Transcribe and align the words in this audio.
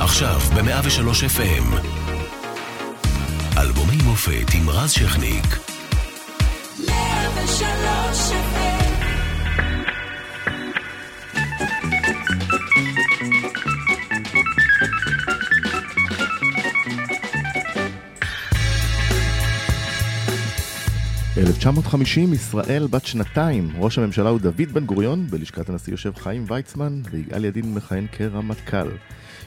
עכשיו 0.00 0.38
ב-103 0.38 1.08
FM. 1.36 1.86
אלבומי 3.58 3.96
מופת 4.04 4.54
עם 4.54 4.70
רז 4.70 4.90
שכניק. 4.92 5.44
103 6.88 8.30
FM 8.30 8.84
ב-1950 21.36 22.34
ישראל 22.34 22.86
בת 22.90 23.06
שנתיים, 23.06 23.70
ראש 23.78 23.98
הממשלה 23.98 24.28
הוא 24.28 24.40
דוד 24.40 24.72
בן 24.72 24.84
גוריון, 24.86 25.26
בלשכת 25.26 25.68
הנשיא 25.68 25.92
יושב 25.92 26.12
חיים 26.16 26.44
ויצמן, 26.48 27.00
ויגאל 27.10 27.44
ידין 27.44 27.74
מכהן 27.74 28.06
כרמטכ"ל. 28.12 28.88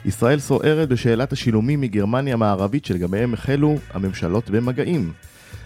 ישראל 0.04 0.38
סוערת 0.38 0.88
בשאלת 0.88 1.32
השילומים 1.32 1.80
מגרמניה 1.80 2.34
המערבית 2.34 2.84
שלגביהם 2.84 3.34
החלו 3.34 3.76
הממשלות 3.94 4.50
במגעים. 4.50 5.12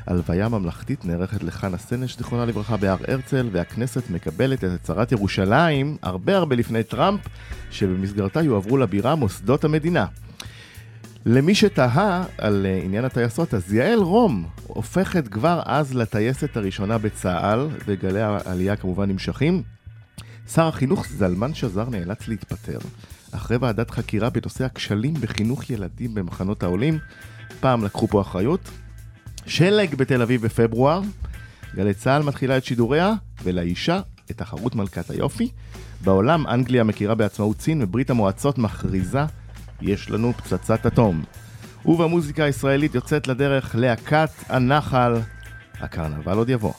הלוויה 0.06 0.48
ממלכתית 0.48 1.04
נערכת 1.04 1.42
לחנה 1.42 1.78
סנש, 1.78 2.18
זיכרונה 2.18 2.44
לברכה, 2.44 2.76
בהר 2.76 2.96
הרצל, 3.08 3.48
והכנסת 3.52 4.10
מקבלת 4.10 4.64
את 4.64 4.70
הצהרת 4.70 5.12
ירושלים 5.12 5.96
הרבה 6.02 6.36
הרבה 6.36 6.56
לפני 6.56 6.82
טראמפ, 6.82 7.20
שבמסגרתה 7.70 8.42
יועברו 8.42 8.76
לבירה 8.76 9.14
מוסדות 9.14 9.64
המדינה. 9.64 10.06
למי 11.26 11.54
שתהה 11.54 12.24
על 12.38 12.66
אה, 12.66 12.80
עניין 12.84 13.04
הטייסות, 13.04 13.54
אז 13.54 13.72
יעל 13.72 13.98
רום 13.98 14.44
הופכת 14.66 15.28
כבר 15.28 15.62
אז 15.64 15.94
לטייסת 15.94 16.56
הראשונה 16.56 16.98
בצה"ל, 16.98 17.68
וגלי 17.86 18.20
העלייה 18.20 18.76
כמובן 18.76 19.08
נמשכים. 19.08 19.62
שר 20.52 20.68
החינוך 20.68 21.06
זלמן 21.08 21.54
שזר 21.54 21.90
נאלץ 21.90 22.28
להתפטר, 22.28 22.78
אחרי 23.34 23.56
ועדת 23.56 23.90
חקירה 23.90 24.30
בנושא 24.30 24.64
הכשלים 24.64 25.14
בחינוך 25.14 25.70
ילדים 25.70 26.14
במחנות 26.14 26.62
העולים. 26.62 26.98
פעם 27.60 27.84
לקחו 27.84 28.08
פה 28.08 28.20
אחריות. 28.20 28.70
שלג 29.46 29.94
בתל 29.94 30.22
אביב 30.22 30.42
בפברואר, 30.42 31.00
גלי 31.74 31.94
צה"ל 31.94 32.22
מתחילה 32.22 32.56
את 32.56 32.64
שידוריה, 32.64 33.12
ולאישה 33.42 34.00
את 34.30 34.38
תחרות 34.38 34.74
מלכת 34.74 35.10
היופי. 35.10 35.48
בעולם 36.04 36.46
אנגליה 36.46 36.84
מכירה 36.84 37.14
בעצמאות 37.14 37.60
סין 37.60 37.82
וברית 37.82 38.10
המועצות 38.10 38.58
מכריזה 38.58 39.24
יש 39.80 40.10
לנו 40.10 40.32
פצצת 40.32 40.86
אטום. 40.86 41.24
ובמוזיקה 41.84 42.44
הישראלית 42.44 42.94
יוצאת 42.94 43.28
לדרך 43.28 43.74
להקת 43.78 44.30
הנחל. 44.48 45.14
הקרנבל 45.80 46.36
עוד 46.36 46.48
יבוא. 46.48 46.72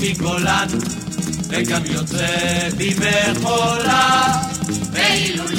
מגולן, 0.00 0.68
וגם 1.48 1.82
יוצא 1.86 2.68
בי 2.76 2.94
מחולה, 2.94 4.32
והילולה 4.92 5.57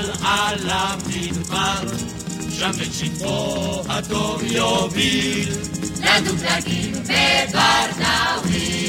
והלאה 0.00 0.48
הלאה 0.48 0.94
למדבר, 1.06 1.96
שם 2.50 2.70
את 2.70 2.94
שטחו 2.94 3.82
הטוב 3.88 4.42
יוביל, 4.42 5.52
לדוגלגים 6.02 6.92
בברנאוויל. 6.92 8.80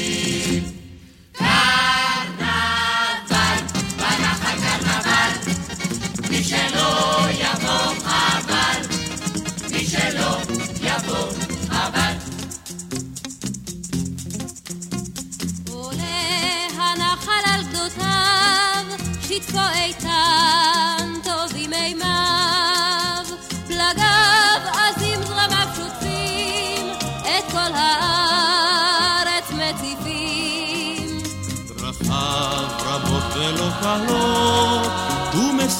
כה 19.52 19.72
איתן, 19.84 21.01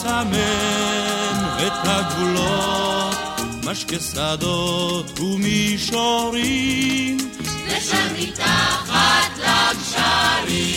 מסמן 0.02 1.38
את 1.66 1.72
הגבולות, 1.84 3.16
משקה 3.64 4.00
שדות 4.00 5.20
ומישורים, 5.20 7.16
ושם 7.66 8.14
מתחת 8.18 9.38
לגשרים. 9.38 10.72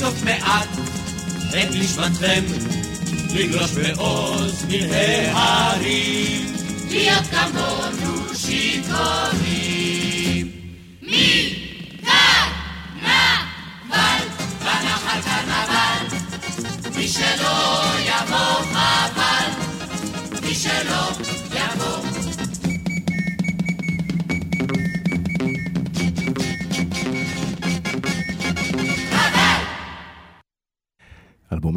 לשטוף 0.00 0.22
מעט 0.24 0.68
את 1.50 1.68
נשמתכם, 1.74 2.42
לגלוש 3.34 3.70
בעוז 3.70 4.64
מן 4.68 4.92
ההרים, 5.32 6.54
להיות 6.88 7.24
כמונו 7.30 8.34
שיכורים. 8.34 9.29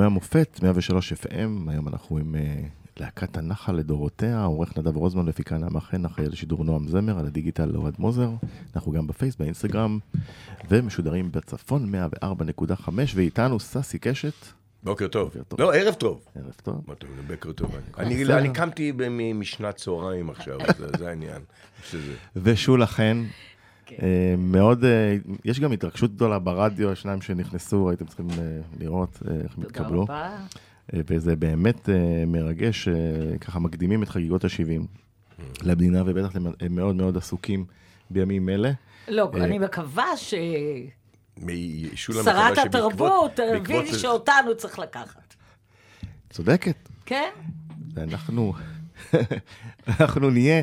אלבומי 0.03 0.15
המופת, 0.15 0.59
103 0.63 1.13
FM, 1.13 1.27
היום 1.67 1.87
אנחנו 1.87 2.17
עם 2.17 2.35
אה, 2.35 2.55
להקת 2.99 3.37
הנחל 3.37 3.73
לדורותיה, 3.75 4.43
עורך 4.43 4.77
נדב 4.77 4.95
רוזמן 4.97 5.29
ופיקה 5.29 5.57
נעמה 5.57 5.79
חן, 5.81 6.05
אחראי 6.05 6.27
לשידור 6.29 6.63
נועם 6.63 6.87
זמר, 6.87 7.19
על 7.19 7.25
הדיגיטל 7.25 7.75
אוהד 7.75 7.93
מוזר. 7.99 8.29
אנחנו 8.75 8.91
גם 8.91 9.07
בפייס, 9.07 9.35
באינסטגרם, 9.35 9.99
ומשודרים 10.69 11.31
בצפון 11.31 11.93
104.5, 12.23 12.89
ואיתנו 13.15 13.59
ססי 13.59 13.99
קשת. 13.99 14.33
בוקר 14.83 15.07
טוב. 15.07 15.27
בוקר 15.27 15.43
טוב. 15.43 15.61
לא, 15.61 15.73
ערב 15.73 15.93
טוב. 15.93 16.25
ערב 16.35 16.53
טוב. 16.63 16.81
מה 16.87 16.95
טוב, 16.95 17.09
בוקר 17.27 17.51
טוב. 17.51 17.75
אני- 17.97 18.53
קמתי 18.53 18.91
משנת 19.35 19.75
צהריים 19.75 20.29
עכשיו, 20.29 20.57
זה- 20.77 20.87
זה 20.97 21.09
העניין. 21.09 21.41
ושולה 22.35 22.85
חן. 22.85 23.23
כן. 23.85 23.95
אה, 24.01 24.35
מאוד, 24.37 24.83
אה, 24.85 25.15
יש 25.45 25.59
גם 25.59 25.71
התרגשות 25.71 26.15
גדולה 26.15 26.39
ברדיו, 26.39 26.91
השניים 26.91 27.21
שנכנסו, 27.21 27.89
הייתם 27.89 28.05
צריכים 28.05 28.27
אה, 28.29 28.35
לראות 28.79 29.09
איך 29.25 29.57
הם 29.57 29.63
תודה 29.63 29.67
התקבלו. 29.67 30.03
רבה. 30.03 30.37
אה, 30.93 30.99
וזה 31.07 31.35
באמת 31.35 31.89
מרגש, 32.27 32.87
ככה 33.41 33.59
מקדימים 33.59 34.03
את 34.03 34.09
חגיגות 34.09 34.43
ה-70 34.45 34.81
למדינה, 35.63 36.03
ובטח 36.05 36.35
הם 36.35 36.75
מאוד 36.75 36.95
מאוד 36.95 37.17
עסוקים 37.17 37.65
בימים 38.09 38.49
אלה. 38.49 38.71
לא, 39.07 39.31
אני 39.35 39.59
מקווה 39.59 40.05
מקווה 42.09 42.55
שבעקבות- 42.55 42.67
התרבות 42.67 43.31
תבין 43.31 43.85
שאותנו 43.93 44.57
צריך 44.57 44.79
לקחת. 44.79 45.33
צודקת. 46.29 46.89
כן? 47.05 47.29
ואנחנו 47.93 48.53
אנחנו 49.99 50.29
נהיה 50.29 50.61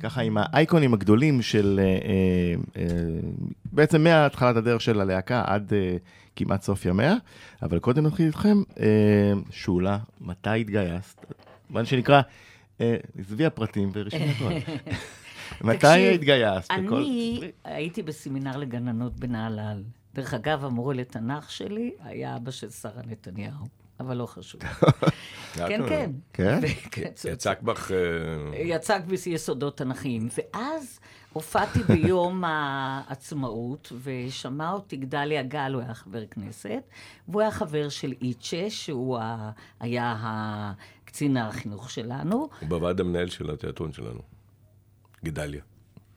ככה 0.00 0.20
עם 0.20 0.36
האייקונים 0.40 0.94
הגדולים 0.94 1.42
של, 1.42 1.80
אה, 1.82 1.84
אה, 1.84 2.82
אה, 2.82 2.86
בעצם 3.72 4.04
מהתחלת 4.04 4.56
הדרך 4.56 4.80
של 4.80 5.00
הלהקה 5.00 5.42
עד 5.46 5.72
כמעט 6.36 6.62
סוף 6.62 6.86
ימיה, 6.86 7.14
אבל 7.62 7.78
קודם 7.78 8.06
נתחיל 8.06 8.26
איתכם. 8.26 8.62
שולה, 9.50 9.98
מתי 10.20 10.60
התגייסת? 10.60 11.26
מה 11.70 11.84
שנקרא, 11.84 12.20
עזבי 13.18 13.46
הפרטים 13.46 13.90
ורשימת 13.94 14.34
הכל. 14.36 14.52
מתי 15.60 16.14
התגייסת? 16.14 16.70
אני 16.70 17.40
הייתי 17.64 18.02
בסמינר 18.02 18.56
לגננות 18.56 19.16
בנהלל. 19.16 19.82
דרך 20.14 20.34
אגב, 20.34 20.64
המורה 20.64 20.94
לתנ"ך 20.94 21.50
שלי 21.50 21.92
היה 22.04 22.36
אבא 22.36 22.50
של 22.50 22.70
שרה 22.70 23.02
נתניהו, 23.06 23.66
אבל 24.00 24.16
לא 24.16 24.26
חשוב. 24.26 24.60
כן, 25.54 25.80
כן. 25.88 26.10
כן? 26.32 26.60
כן, 26.90 27.10
צודק. 27.14 27.34
יצק 27.34 27.62
בך... 27.62 27.92
אה, 27.92 28.58
יצק 28.58 29.00
ביסודות 29.06 29.76
תנכיים. 29.76 30.28
ואז 30.38 31.00
הופעתי 31.32 31.78
ביום 31.82 32.44
העצמאות, 32.46 33.92
ושמע 34.02 34.72
אותי 34.72 34.96
גדליה 34.96 35.42
גל, 35.42 35.72
הוא 35.74 35.82
היה 35.82 35.94
חבר 35.94 36.26
כנסת, 36.26 36.82
והוא 37.28 37.40
היה 37.40 37.50
חבר 37.50 37.88
של 37.88 38.12
איצ'ה, 38.22 38.70
שהוא 38.70 39.18
היה 39.80 40.16
הקצין 40.20 41.36
החינוך 41.36 41.90
שלנו. 41.90 42.48
הוא 42.60 42.68
בוועד 42.68 43.00
המנהל 43.00 43.28
של 43.28 43.50
התיאטרון 43.50 43.92
שלנו. 43.92 44.20
גדליה. 45.24 45.62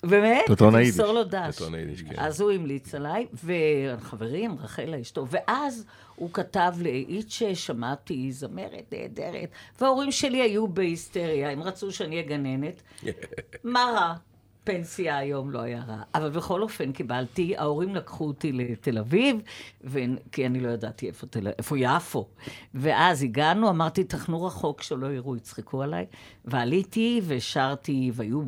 באמת? 0.03 0.44
תיאטרון 0.45 0.75
היידיש. 0.75 0.98
תמסור 0.98 1.13
לו 1.13 1.24
דש. 1.24 1.31
תיאטרון 1.31 1.75
היידיש, 1.75 2.01
כן. 2.01 2.15
אז 2.18 2.42
הוא 2.42 2.51
המליץ 2.51 2.95
עליי, 2.95 3.27
וחברים, 3.44 4.57
רחלה 4.59 5.01
אשתו, 5.01 5.27
ואז 5.30 5.86
הוא 6.15 6.30
כתב 6.33 6.74
לאיצ'ה, 6.81 7.56
שמעתי 7.56 8.31
זמרת 8.31 8.94
נהדרת, 8.94 9.50
וההורים 9.81 10.12
שלי 10.12 10.42
היו 10.42 10.68
בהיסטריה, 10.68 11.51
הם 11.51 11.63
רצו 11.63 11.92
שאני 11.92 12.15
אהיה 12.15 12.27
גננת. 12.27 12.81
מה 13.63 13.92
רע? 13.95 14.15
פנסיה 14.63 15.18
היום 15.18 15.51
לא 15.51 15.59
היה 15.59 15.83
רע. 15.88 16.01
אבל 16.15 16.30
בכל 16.30 16.62
אופן 16.62 16.92
קיבלתי, 16.92 17.57
ההורים 17.57 17.95
לקחו 17.95 18.27
אותי 18.27 18.51
לתל 18.51 18.97
אביב, 18.97 19.38
ו... 19.83 20.00
כי 20.31 20.45
אני 20.45 20.59
לא 20.59 20.69
ידעתי 20.69 21.07
איפה, 21.07 21.27
תל... 21.27 21.47
איפה 21.47 21.80
יפו. 21.80 22.27
ואז 22.74 23.24
הגענו, 23.24 23.69
אמרתי, 23.69 24.04
תחנו 24.04 24.44
רחוק, 24.44 24.81
שלא 24.81 25.07
יראו, 25.07 25.36
יצחקו 25.36 25.83
עליי. 25.83 26.06
ועליתי 26.45 27.21
ושרתי, 27.27 28.12
והיו 28.13 28.42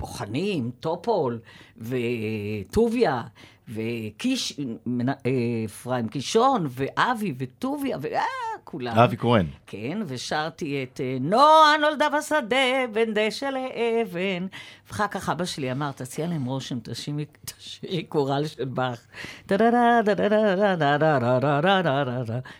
פוחנים, 0.00 0.70
טופול 0.80 1.38
וטוביה 1.78 3.22
וקיש, 3.68 4.60
אה, 4.98 5.32
אפרים 5.66 6.08
קישון 6.08 6.66
ואבי 6.70 7.34
וטוביה 7.38 7.98
ו... 8.00 8.06
אה, 8.06 8.22
כולם. 8.64 8.98
אבי 8.98 9.16
כהן. 9.16 9.46
כן, 9.66 9.98
ושרתי 10.06 10.82
את 10.82 11.00
אה, 11.00 11.16
נועה 11.20 11.76
נולדה 11.80 12.08
בשדה, 12.08 12.86
בן 12.92 13.14
דשא 13.14 13.44
לאבן. 13.44 14.46
ואחר 14.88 15.06
כך 15.06 15.28
אבא 15.28 15.44
שלי 15.44 15.72
אמר, 15.72 15.92
תציע 15.92 16.26
להם 16.26 16.44
רושם, 16.44 16.78
תשאירי 16.80 18.02
קורל 18.02 18.46
של 18.46 18.64
באך. 18.64 19.06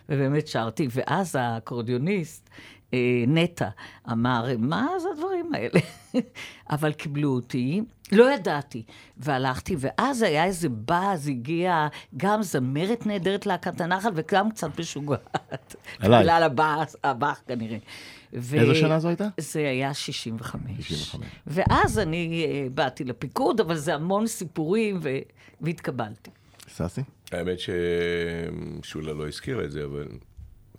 ובאמת 0.09 0.47
שרתי, 0.47 0.87
ואז 0.91 1.35
האקורדיוניסט 1.35 2.49
נטע, 3.27 3.69
אמר, 4.11 4.45
מה 4.57 4.87
זה 5.01 5.07
הדברים 5.13 5.53
האלה? 5.53 5.79
אבל 6.71 6.93
קיבלו 6.93 7.29
אותי, 7.29 7.81
לא 8.11 8.33
ידעתי, 8.33 8.83
והלכתי, 9.17 9.75
ואז 9.79 10.21
היה 10.21 10.45
איזה 10.45 10.69
באז, 10.69 11.27
הגיעה 11.27 11.87
גם 12.17 12.43
זמרת 12.43 13.05
נהדרת 13.05 13.45
להקת 13.45 13.81
הנחל, 13.81 14.09
וגם 14.15 14.51
קצת 14.51 14.79
משוגעת. 14.79 15.75
עליי. 15.99 16.21
בגלל 16.21 16.43
הבאס, 16.43 16.95
הבאך 17.03 17.41
כנראה. 17.47 17.77
ו- 18.33 18.55
איזו 18.55 18.75
שנה 18.75 18.99
זו 18.99 19.07
הייתה? 19.07 19.27
זה 19.37 19.59
היה 19.59 19.93
65. 19.93 20.61
65. 20.79 21.27
ואז 21.47 21.99
אני 21.99 22.45
אה, 22.45 22.67
באתי 22.73 23.03
לפיקוד, 23.03 23.59
אבל 23.59 23.75
זה 23.75 23.95
המון 23.95 24.27
סיפורים, 24.27 24.99
ו- 25.03 25.17
והתקבלתי. 25.61 26.29
ססי? 26.69 27.01
האמת 27.31 27.57
ששולה 27.59 29.13
לא 29.13 29.27
הזכירה 29.27 29.63
את 29.63 29.71
זה, 29.71 29.85
אבל 29.85 30.07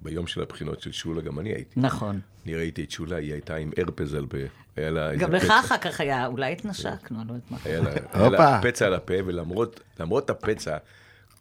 ביום 0.03 0.27
של 0.27 0.43
הבחינות 0.43 0.81
של 0.81 0.93
שולה 0.93 1.21
גם 1.23 1.39
אני 1.39 1.51
הייתי. 1.51 1.81
נכון. 1.81 2.21
אני 2.45 2.55
ראיתי 2.55 2.85
את 2.85 2.91
שולה, 2.91 3.17
היא 3.17 3.33
הייתה 3.33 3.55
עם 3.57 3.71
הרפז 3.79 4.15
על 4.15 4.27
פה. 4.27 4.37
היה 4.77 4.91
לה 4.91 5.11
איזה 5.11 5.23
גם 5.25 5.33
לך. 5.33 5.51
אחר 5.65 5.77
כך 5.77 6.01
היה, 6.01 6.27
אולי 6.27 6.53
התנשקנו, 6.53 7.21
אני 7.21 7.29
לא 7.29 7.35
יודעת 7.35 7.51
מה. 7.51 7.59
היה 8.15 8.29
לה- 8.29 8.61
פצע 8.63 8.87
על 8.87 8.95
הפה, 8.95 9.15
ולמרות 9.27 9.81
למרות 10.01 10.31
הפצע, 10.31 10.77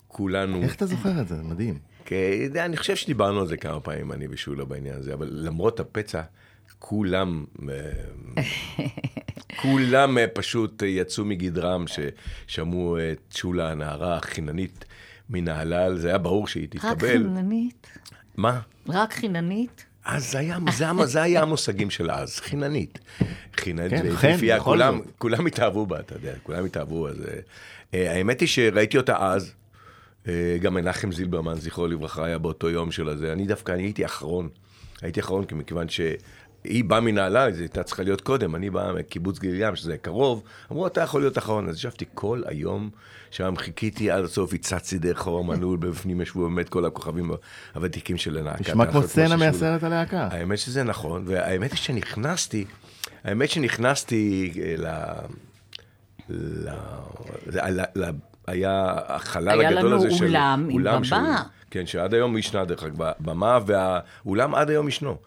כולנו... 0.07 0.61
איך 0.61 0.75
אתה 0.75 0.85
זוכר 0.85 1.21
את 1.21 1.27
זה? 1.27 1.35
מדהים. 1.35 1.77
כי, 2.05 2.15
אני 2.59 2.77
חושב 2.77 2.95
שדיברנו 2.95 3.39
על 3.39 3.47
זה 3.47 3.57
כמה 3.57 3.79
פעמים, 3.79 4.11
אני 4.11 4.27
ושולה 4.29 4.65
בעניין 4.65 4.95
הזה, 4.95 5.13
אבל 5.13 5.29
למרות 5.31 5.79
הפצע, 5.79 6.21
כולם, 6.79 7.45
אה, 7.69 8.43
כולם 9.61 10.17
אה, 10.17 10.25
פשוט 10.27 10.83
יצאו 10.85 11.25
מגדרם 11.25 11.85
ששמעו 11.87 12.97
את 12.99 13.33
שולה, 13.35 13.71
הנערה 13.71 14.17
החיננית 14.17 14.85
מנהלל, 15.29 15.97
זה 15.97 16.07
היה 16.07 16.17
ברור 16.17 16.47
שהיא 16.47 16.67
רק 16.67 16.71
תתקבל. 16.93 17.07
חיננית? 17.07 17.87
מה? 18.37 18.59
רק 18.87 19.13
חיננית? 19.13 19.85
אז 20.05 20.31
זה 20.31 20.39
היה, 20.39 20.57
זה, 20.71 20.83
היה- 20.91 21.05
זה 21.05 21.21
היה 21.21 21.41
המושגים 21.41 21.89
של 21.89 22.11
אז, 22.11 22.39
חיננית. 22.39 22.99
חיננית 23.57 23.91
כן, 23.91 24.01
ויפיפייה, 24.05 24.55
חן, 24.55 24.61
בכל 24.61 24.69
כולם. 24.71 25.01
כולם 25.17 25.45
התאהבו 25.45 25.85
בה, 25.85 25.99
אתה 25.99 26.15
יודע, 26.15 26.33
כולם 26.43 26.65
התאהבו. 26.65 27.07
אז 27.09 27.15
אה, 27.93 28.11
האמת 28.13 28.39
היא 28.39 28.47
שראיתי 28.47 28.97
אותה 28.97 29.17
אז, 29.19 29.53
אה, 30.27 30.57
גם 30.61 30.73
מנחם 30.73 31.11
זילברמן, 31.11 31.55
זכרו 31.55 31.87
לברכה, 31.87 32.25
היה 32.25 32.37
באותו 32.37 32.69
יום 32.69 32.91
של 32.91 33.09
הזה. 33.09 33.33
אני 33.33 33.45
דווקא, 33.45 33.71
אני 33.71 33.83
הייתי 33.83 34.05
אחרון. 34.05 34.49
הייתי 35.01 35.19
אחרון, 35.19 35.45
כי 35.45 35.55
מכיוון 35.55 35.87
שהיא 36.63 36.83
באה 36.83 36.99
מנהלל, 36.99 37.51
היא 37.53 37.59
הייתה 37.59 37.83
צריכה 37.83 38.03
להיות 38.03 38.21
קודם, 38.21 38.55
אני 38.55 38.69
בא 38.69 38.91
מקיבוץ 38.99 39.39
גיל 39.39 39.61
ים, 39.61 39.75
שזה 39.75 39.97
קרוב, 39.97 40.43
אמרו, 40.71 40.87
אתה 40.87 41.01
יכול 41.01 41.21
להיות 41.21 41.37
אחרון. 41.37 41.69
אז 41.69 41.75
ישבתי 41.75 42.05
כל 42.13 42.41
היום, 42.45 42.89
שם 43.31 43.53
חיכיתי 43.57 44.11
עד 44.11 44.23
הסוף, 44.23 44.53
הצצתי 44.53 44.97
דרך 44.97 45.19
חור 45.19 45.39
המנעול, 45.39 45.77
בפנים 45.77 46.21
ישבו 46.21 46.43
באמת 46.49 46.69
כל 46.69 46.85
הכוכבים 46.85 47.31
הוותיקים 47.75 48.17
של 48.17 48.37
הלהקה. 48.37 48.61
נשמע 48.61 48.85
כמו 48.85 49.03
סצנה. 49.03 49.35
מהסרט 49.35 49.83
הלהקה. 49.83 50.27
האמת 50.31 50.57
שזה 50.57 50.83
נכון, 50.83 51.23
והאמת 51.25 51.71
היא 51.71 51.79
שנכנסתי, 51.79 52.65
האמת 53.23 53.49
שנכנסתי 53.49 54.51
אה, 54.61 54.75
ל... 54.77 54.87
היה 58.51 58.93
החלל 59.07 59.59
היה 59.59 59.69
הגדול 59.69 59.85
לנו 59.85 59.95
הזה 59.95 60.11
של... 60.11 60.25
אולם 60.25 60.67
עם 60.71 60.83
במה. 60.83 61.03
של- 61.03 61.15
כן, 61.71 61.85
שעד 61.85 62.13
היום 62.13 62.37
ישנה 62.37 62.65
דרך 62.65 62.83
אגב, 62.83 62.95
במה 63.19 63.59
והאולם 63.65 64.55
עד 64.55 64.69
היום 64.69 64.87
ישנו. 64.87 65.17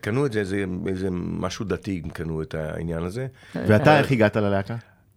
קנו 0.00 0.26
את 0.26 0.32
זה, 0.32 0.44
זה 0.44 0.64
איזה 0.86 1.08
משהו 1.12 1.64
דתי, 1.64 2.00
הם 2.04 2.10
קנו 2.10 2.42
את 2.42 2.54
העניין 2.54 3.02
הזה. 3.02 3.26
ואתה, 3.54 3.98
איך 3.98 4.12
הגעת 4.12 4.36
ללהקה? 4.36 4.76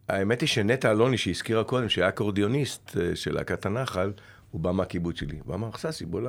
האמת 0.10 0.42
היא 0.42 0.48
שנטע 0.48 0.92
אלוני, 0.92 1.18
שהזכירה 1.18 1.64
קודם, 1.64 1.90
שהיה 1.90 2.10
אקורדיוניסט 2.10 2.98
אה, 2.98 3.16
של 3.16 3.34
להקת 3.36 3.66
הנחל, 3.66 4.12
הוא 4.52 4.62
בא 4.62 4.72
מהקיבוץ 4.72 5.20
שלי. 5.20 5.38
הוא 5.46 5.56
אמר, 5.56 5.70
ססי, 5.78 6.06
בוא, 6.06 6.22
ל... 6.22 6.28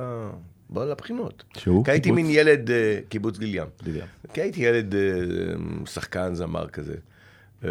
בוא 0.69 0.85
לבחינות. 0.85 1.43
שהוא? 1.57 1.85
כי 1.85 1.91
הייתי 1.91 2.03
קיבוץ? 2.09 2.15
מין 2.21 2.25
ילד, 2.29 2.71
אה, 2.71 2.99
קיבוץ 3.09 3.37
גיל 3.37 3.55
ים. 3.55 3.67
כי 4.33 4.41
הייתי 4.41 4.61
ילד 4.61 4.95
אה, 4.95 4.99
שחקן, 5.85 6.33
זמר 6.35 6.67
כזה. 6.67 6.95
אה, 7.65 7.69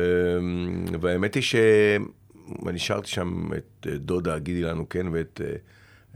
והאמת 1.01 1.35
היא 1.35 1.43
שאני 2.65 2.79
שרתי 2.79 3.09
שם 3.09 3.49
את 3.57 3.87
אה, 3.91 3.99
דודה, 3.99 4.39
גידי 4.39 4.63
לנו 4.63 4.89
כן, 4.89 5.07
ואת 5.13 5.41
אה, 5.45 5.53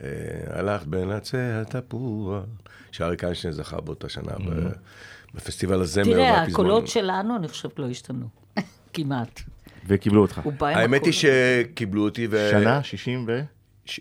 אה, 0.05 0.59
הלכת 0.59 0.87
בין 0.87 1.11
עצי 1.11 1.37
התפוח, 1.61 2.45
שאריק 2.93 3.25
איינשטיין 3.25 3.53
זכה 3.53 3.81
באותה 3.81 4.09
שנה 4.09 4.33
בפסטיבל 5.35 5.81
הזמר 5.81 6.05
תראה. 6.05 6.43
הקולות 6.43 6.89
שלנו, 6.89 7.37
אני 7.37 7.49
חושבת, 7.49 7.79
לא 7.79 7.89
השתנו. 7.89 8.27
כמעט. 8.93 9.41
וקיבלו 9.87 10.23
אותך. 10.23 10.41
האמת 10.61 11.05
היא. 11.05 11.13
שקיבלו 11.13 12.05
אותי, 12.05 12.27
ו... 12.31 12.49
שנה, 12.51 12.83
60 12.83 13.25
ו... 13.29 13.41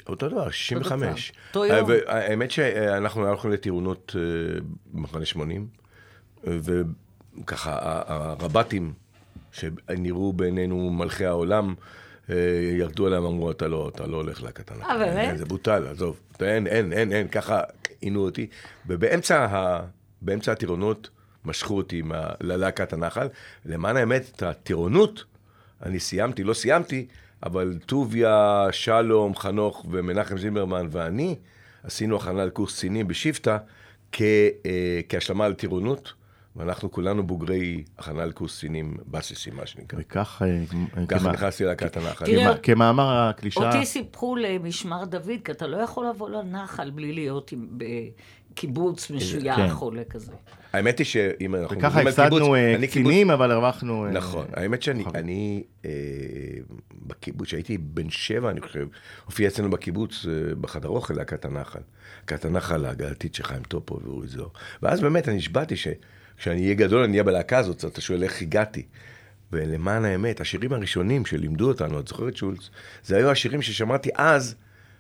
אותו 0.08 0.30
דבר, 0.30 0.50
65. 0.50 1.34
אותו 1.48 1.66
יום. 1.66 1.90
האמת 2.08 2.52
שאנחנו 2.52 3.28
הלכנו 3.28 3.50
לטירונות 3.50 4.16
במחנה 4.94 5.26
80, 5.26 5.68
וככה 6.44 7.80
הרב"טים, 8.08 8.94
שנראו 9.52 10.34
בעינינו 10.34 10.90
מלכי 10.90 11.26
העולם, 11.26 11.74
ירדו 12.78 13.08
עליהם, 13.08 13.26
אמרו, 13.26 13.52
אתה 13.52 13.68
לא, 13.68 13.90
אתה 13.96 14.08
לא 14.08 14.18
הולך 14.18 14.44
להקת 14.44 14.72
הנחל. 14.72 14.90
אה, 14.92 14.98
באמת? 14.98 15.38
זה 15.38 15.46
בוטל, 15.46 15.88
עזוב. 15.88 16.20
אין, 16.42 16.68
אין, 16.68 16.94
אין, 16.94 17.12
אין, 17.14 17.28
ככה 17.28 17.62
עינו 18.02 18.20
אותי. 18.22 18.48
ובאמצע 18.88 19.46
ה- 19.46 19.80
באמצע 20.22 20.52
הטירונות 20.52 21.10
משכו 21.46 21.78
אותי 21.78 22.02
מה- 22.02 22.30
ללהקת 22.42 22.94
הנחל. 22.94 23.28
למען 23.66 23.98
האמת, 23.98 24.32
את 24.36 24.44
הטירונות, 24.44 25.24
אני 25.84 26.00
סיימתי, 26.00 26.44
לא 26.44 26.54
סיימתי, 26.54 27.06
אבל 27.44 27.78
טוביה, 27.86 28.68
שלום, 28.72 29.36
חנוך 29.36 29.86
ומנחם 29.92 30.38
זילברמן 30.38 30.88
ואני 30.92 31.36
עשינו 31.84 32.16
הכנה 32.16 32.46
לקורס 32.46 32.76
קצינים 32.76 33.08
בשבטה 33.08 33.58
כ, 34.12 34.22
אה, 34.22 35.00
כהשלמה 35.10 35.50
לטירונות, 35.50 36.14
ואנחנו 36.56 36.92
כולנו 36.92 37.28
בוגרי 37.28 37.84
הכנה 37.98 38.26
לקורס 38.26 38.58
קצינים 38.58 38.98
בסיסי, 39.08 39.52
מה 39.52 39.66
שנקרא. 39.66 40.00
וכך, 40.02 40.42
אה, 40.46 40.64
ככה 41.08 41.20
כמה- 41.20 41.32
נכנסתי 41.32 41.64
ללהקת 41.64 41.98
הנחל. 41.98 42.26
תראה, 42.26 42.44
כמה- 42.46 42.58
כמאמר 42.58 43.30
הקלישאה, 43.30 43.68
אותי 43.76 43.86
סיפרו 43.86 44.36
למשמר 44.36 45.06
דוד, 45.06 45.40
כי 45.46 45.52
אתה 45.52 45.68
לא 45.68 45.78
יכול 45.78 46.06
לבוא 46.10 46.30
לנחל 46.30 46.90
בלי 46.90 47.14
להיות 47.14 47.52
עם- 47.52 47.68
בקיבוץ 48.52 49.06
כן. 49.06 49.16
משוייך 49.16 49.82
או 49.82 49.92
לכזה. 49.92 50.32
האמת 50.74 51.00
היא 51.00 51.06
שאם 51.06 51.56
אנחנו 51.56 51.78
וככה 51.78 52.00
קיבוץ, 52.00 52.20
הפסדנו 52.20 52.56
אה, 52.56 52.76
אני 52.76 52.88
קיבוץ- 52.88 52.90
קצינים, 52.90 53.32
אבל 53.32 53.52
הרווחנו... 53.52 54.06
אה, 54.06 54.12
נכון, 54.12 54.46
האמת 54.54 54.82
שאני, 54.82 55.00
נכון. 55.02 55.16
אני, 55.16 55.64
אה, 55.86 55.92
בקיבוץ, 57.08 57.48
כשהייתי 57.48 57.78
בן 57.78 58.10
שבע, 58.10 58.50
אני 58.50 58.62
חושב, 58.62 58.88
הופיע 59.26 59.48
אצלנו 59.48 59.70
בקיבוץ, 59.70 60.26
אה, 60.26 60.56
בחדר 60.56 60.90
אוכל, 60.90 61.14
להקת 61.14 61.46
הנחל. 61.46 61.80
להקת 62.20 62.46
הנחל 62.46 62.86
ההגלתית 62.86 63.36
של 63.36 63.44
חיים 63.44 63.64
טופו 63.64 64.00
ואורי 64.04 64.28
זוהר. 64.28 64.50
ואז 64.82 65.02
באמת, 65.02 65.28
אני 65.30 65.38
נשבעתי 65.38 65.76
שכשאני 66.40 66.64
אהיה 66.64 66.74
גדול, 66.74 67.04
אני 67.04 67.12
אהיה 67.12 67.24
בלהקה 67.24 67.58
הזאת, 67.58 67.86
אתה 67.86 68.02
שואל 68.02 68.24
איך 68.24 68.42
הגעתי. 68.42 68.86
ולמען 69.52 70.06
האמת, 70.06 70.42
השירים 70.42 70.74
הראשונים 70.74 71.26
שלימדו 71.26 71.68
אותנו, 71.68 72.00
את 72.00 72.08
זוכרת 72.08 72.38
שולץ? 72.38 72.70
זה 73.04 73.18
היו 73.18 73.32
השירים 73.32 73.62
ששמעתי 73.62 74.10
אז, 74.16 74.56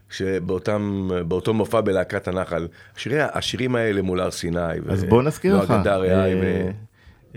שבאותם, 0.10 1.10
באותו 1.27 1.53
מופע 1.53 1.81
בלהקת 1.81 2.27
הנחל. 2.27 2.67
השירי, 2.96 3.22
השירים 3.22 3.75
האלה 3.75 4.01
מול 4.01 4.19
הר 4.19 4.31
סיני. 4.31 4.60
אז 4.89 5.03
בוא 5.03 5.24
נזכיר 5.24 5.58
לך 5.58 5.72
אה, 5.72 6.00
ו... 6.41 6.69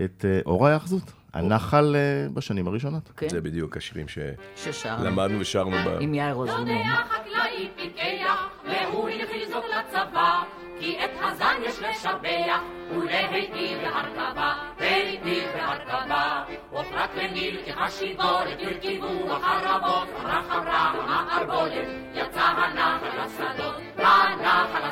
את 0.04 0.24
אה, 0.24 0.40
אור 0.46 0.66
ההיאחזות, 0.66 1.12
הנחל 1.34 1.96
אה, 1.96 2.28
בשנים 2.34 2.68
הראשונות. 2.68 3.12
כן? 3.16 3.28
זה 3.28 3.40
בדיוק 3.40 3.76
השירים 3.76 4.06
ששרנו. 4.08 5.02
שלמדנו 5.02 5.40
ושרנו 5.40 5.76
ב... 5.86 5.96
עם 6.00 6.14
יאיר 6.14 6.34
רוזנבאום. 6.34 6.68
יודע 6.68 6.82
החקלאי 6.92 7.68
פיקח, 7.76 8.48
והוא 8.64 9.08
הנחיל 9.08 9.48
זאת 9.48 9.64
לצבא, 9.64 10.42
כי 10.82 10.96
את 11.04 11.10
הזן 11.20 11.56
יש 11.62 11.82
לשבח, 11.82 12.60
ולהיטיב 12.90 13.78
בהרכבה, 13.82 14.54
והיטיב 14.78 15.44
בהרכבה. 15.54 16.42
ופרט 16.72 17.10
לניל 17.16 17.58
כחשיבולת, 17.66 18.58
הרכיבו 18.60 19.32
החרבות, 19.32 20.08
אמרה 20.20 20.42
חברה 20.48 20.92
המערבולת, 20.94 21.88
יצא 22.14 22.40
הנחל 22.40 23.24
לשדות, 23.24 23.74
הנחל 23.96 24.82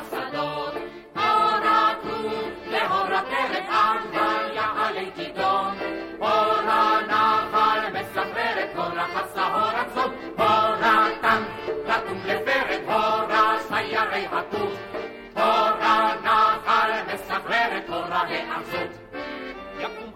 כרוב, 2.01 2.49
להורה 2.67 3.21
פרק 3.21 3.69
ענבל, 3.69 4.55
יעלה 4.55 5.11
כידון, 5.15 5.77
הורה 6.17 6.99
נחל, 7.07 7.79
מספרת 7.93 8.69
הורה 8.75 9.07
חסה 9.15 9.45
הורה 9.45 9.83
צום, 9.93 10.13
הורה 10.37 11.07
טנק, 11.21 11.47
רתום 11.85 12.19
לפרק, 12.25 12.81
הורה 12.85 13.57
סיירי 13.59 14.27
התות, 14.31 14.60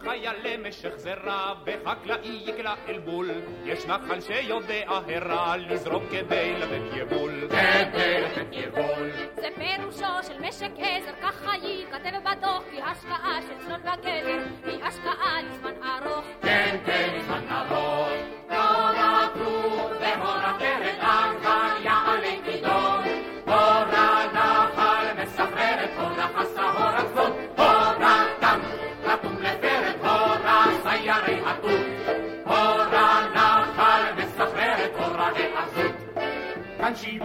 יקום 0.05 0.13
חייל 0.13 0.57
למשך 0.57 0.95
זרע, 0.95 1.53
וחקלאי 1.65 2.41
יקלע 2.45 2.73
אל 2.87 2.99
בול. 2.99 3.31
יש 3.63 3.85
נחל 3.85 4.21
שיודע 4.21 4.83
הרע, 4.87 5.57
לזרום 5.57 6.03
כדי 6.11 6.53
לתת 6.59 6.97
יבול. 6.97 7.47
כדי 7.49 8.21
לתת 8.21 8.47
יבול. 8.51 9.11
זה 9.35 9.47
פירושו 9.55 10.23
של 10.27 10.39
משק 10.39 10.71
עזר, 10.77 11.11
ככה 11.21 11.55
ייכתב 11.55 12.19
בדוח, 12.23 12.63
כי 12.71 12.81
השקעה 12.81 13.41
של 13.41 13.67
צאן 13.67 13.79
וגזר 13.83 14.43
היא 14.65 14.83
השקעה 14.83 15.41
לזמן 15.41 15.83
ארוך. 15.83 16.25
כן, 16.41 16.77
כן, 16.85 17.19
זמן 17.25 17.47
ארוך. 17.49 17.94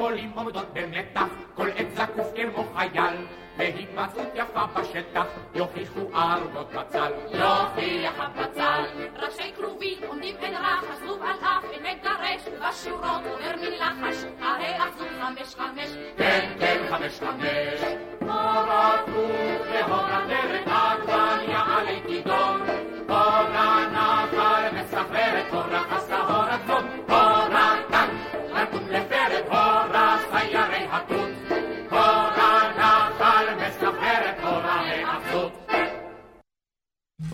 שיבולים 0.01 0.31
עומדות 0.35 0.67
במתח, 0.73 1.27
כל 1.55 1.69
עת 1.77 1.87
זקוף 1.95 2.27
כמו 2.37 2.65
חייל, 2.75 3.17
והתמצאות 3.59 4.29
יפה 4.35 4.67
בשטח, 4.67 5.27
יוכיחו 5.55 6.01
ערוגות 6.15 6.73
בצל, 6.73 7.13
יוכיח 7.33 8.15
הבצל. 8.19 8.85
ראשי 9.17 9.53
כרובים 9.57 9.99
עומדים 10.07 10.37
אין 10.37 10.55
רחש, 10.55 10.99
זבוב 11.03 11.23
על 11.23 11.37
אף 11.41 11.65
אין 11.73 11.83
מגרש, 11.83 12.43
בשורות 12.61 13.23
עובר 13.31 13.57
מן 13.57 13.73
לחש, 13.73 14.25
הרי 14.41 14.77
אחזו 14.77 15.05
חמש 15.21 15.55
חמש. 15.55 15.89
כן, 16.17 16.53
כן, 16.61 16.83
חמש 16.91 17.21
חמש. 17.21 17.81
הורה 18.21 19.03
כרוב 19.07 19.61
והורה 19.73 20.25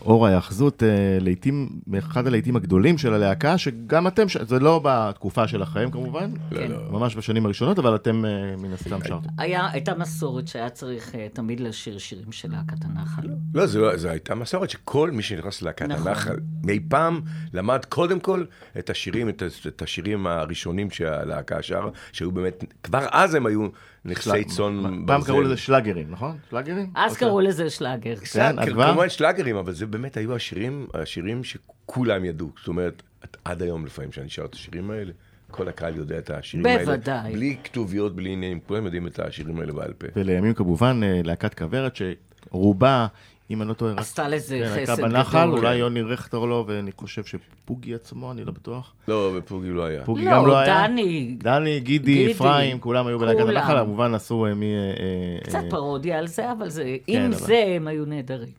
אור 0.07 0.27
ההיאחזות, 0.27 0.83
אה, 0.83 0.89
לעיתים, 1.21 1.69
אחד 1.99 2.27
הלעיתים 2.27 2.57
הגדולים 2.57 2.99
של 2.99 3.15
הלהקה, 3.15 3.59
שגם 3.59 4.07
אתם, 4.07 4.29
ש- 4.29 4.37
זה 4.37 4.59
לא 4.59 4.81
בתקופה 4.85 5.49
שלכם 5.49 5.91
כמובן, 5.91 6.31
לא, 6.51 6.59
כן. 6.59 6.71
לא. 6.71 6.79
ממש 6.91 7.17
בשנים 7.17 7.45
הראשונות, 7.45 7.79
אבל 7.79 7.95
אתם 7.95 8.25
אה, 8.25 8.31
מן 8.59 8.73
הסתם 8.73 8.99
שרתם. 9.05 9.29
היה, 9.39 9.69
הייתה 9.73 9.95
מסורת 9.95 10.49
שהיה 10.49 10.71
צריך 10.71 11.15
אה, 11.15 11.27
תמיד 11.33 11.61
לשיר 11.61 11.99
שירים 11.99 12.33
של 12.33 12.51
להקת 12.53 12.85
הנחל. 12.85 13.23
לא, 13.55 13.67
זה 13.67 13.79
לא, 13.79 13.97
זו 13.97 14.09
הייתה 14.09 14.35
מסורת 14.35 14.71
שכל 14.71 15.11
מי 15.11 15.23
שנכנס 15.23 15.63
ללהקת 15.63 15.83
נכון. 15.83 16.09
הנחל, 16.09 16.37
אי 16.69 16.81
פעם 16.89 17.21
למד 17.53 17.85
קודם 17.85 18.21
כל 18.21 18.45
את 18.79 18.91
השירים, 18.91 19.29
את, 19.29 19.43
את 19.67 19.83
השירים 19.83 20.27
הראשונים 20.27 20.91
שהלהקה 20.91 21.63
שרה, 21.63 21.91
שהיו 22.13 22.33
באמת, 22.33 22.65
כבר 22.83 23.07
אז 23.11 23.35
הם 23.35 23.47
היו 23.47 23.69
נכסי 24.07 24.45
צאן 24.45 24.83
ברזל. 24.83 25.07
פעם 25.07 25.23
קראו 25.23 25.41
לזה 25.43 25.57
שלאגרים, 25.57 26.07
נכון? 26.11 26.37
שלאגרים? 26.51 26.91
אז 26.95 27.11
או 27.11 27.17
ש- 27.17 27.19
קראו 27.19 27.41
לזה 27.41 27.71
שלאגר. 27.71 28.17
כן? 28.17 28.57
כמובן 28.67 29.09
שלאגרים, 29.09 29.57
אבל 29.57 29.73
זה 29.73 29.87
באמת 29.87 30.17
היו 30.17 30.35
השירים, 30.35 30.87
השירים 30.95 31.45
שכולם 31.45 32.25
ידעו. 32.25 32.51
זאת 32.59 32.69
אומרת, 32.69 33.03
עד 33.45 33.63
היום 33.63 33.87
לפעמים 33.87 34.13
שאני 34.13 34.29
שר 34.29 34.45
את 34.45 34.55
השירים 34.55 34.91
האלה, 34.91 35.13
כל 35.51 35.69
הקהל 35.69 35.97
יודע 35.97 36.19
את 36.19 36.31
השירים 36.31 36.67
האלה. 36.67 36.85
בוודאי. 36.85 37.33
בלי 37.33 37.57
כתוביות, 37.65 38.17
בלי 38.17 38.31
עניינים, 38.31 38.61
כולם 38.67 38.85
יודעים 38.85 39.07
את 39.07 39.19
השירים 39.19 39.61
האלה 39.61 39.73
בעל 39.73 39.93
פה. 39.93 40.07
ולימים 40.17 40.55
כמובן 40.55 41.01
אה, 41.03 41.21
להקת 41.25 41.55
כוורת, 41.55 41.97
שרובה, 41.97 43.07
אם 43.51 43.63
אני 43.63 43.69
לא 43.69 43.75
טועה, 43.75 43.95
עשתה 43.97 44.29
לזה 44.29 44.59
כן, 44.65 44.73
הייתה 44.73 44.93
חסד 44.93 45.03
בנחל, 45.03 45.47
גדול. 45.47 45.59
אולי 45.59 45.77
יוני 45.77 46.03
רכטר 46.03 46.39
לא, 46.45 46.65
ואני 46.69 46.91
חושב 46.97 47.23
שפוגי 47.25 47.95
עצמו, 47.95 48.33
אני 48.33 48.45
לא 48.45 48.53
בטוח. 48.53 48.95
לא, 49.09 49.33
בפוגי 49.37 49.71
לא 49.71 49.85
היה. 49.85 50.05
פוגי 50.05 50.25
לא, 50.25 50.31
גם 50.31 50.47
לא 50.47 50.57
היה. 50.57 50.87
דני, 50.89 51.37
דני, 51.39 51.81
גידי, 51.81 52.33
אפרים, 52.33 52.79
כולם 52.81 53.07
היו 53.07 53.19
בלהקת. 53.19 53.41
הנחל, 53.41 53.79
כמובן 53.85 54.15
עשו 54.15 54.47
אה, 54.47 54.55
מ... 54.55 54.63
אה, 54.63 54.69
אה, 54.69 55.39
קצת 55.45 55.61
פרודיה 55.71 56.19
על 56.19 56.27
זה, 56.27 56.53
אבל 56.53 56.69
זה, 56.69 56.97
כן, 57.07 57.13
עם 57.13 57.23
אבל- 57.33 57.35
זה 57.35 57.65
הם 57.77 57.87
היו 57.87 58.05
נהדרים. 58.05 58.53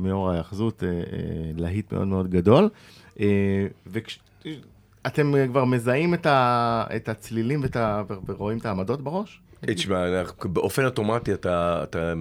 מאור 0.00 0.30
ההיאחזות, 0.30 0.82
אה, 0.84 0.88
להיט 1.56 1.92
מאוד 1.92 2.06
מאוד 2.08 2.30
גדול. 2.30 2.68
ואתם 3.86 5.32
כבר 5.48 5.64
מזהים 5.64 6.14
את, 6.14 6.26
ה, 6.26 6.84
את 6.96 7.08
הצלילים 7.08 7.62
ואת 7.62 7.76
ה, 7.76 8.02
ו- 8.08 8.14
ורואים 8.32 8.58
את 8.58 8.66
העמדות 8.66 9.02
בראש? 9.02 9.40
תשמע, 9.66 10.22
באופן 10.44 10.84
אוטומטי 10.84 11.34
אתה, 11.34 11.80
אתה 11.82 12.12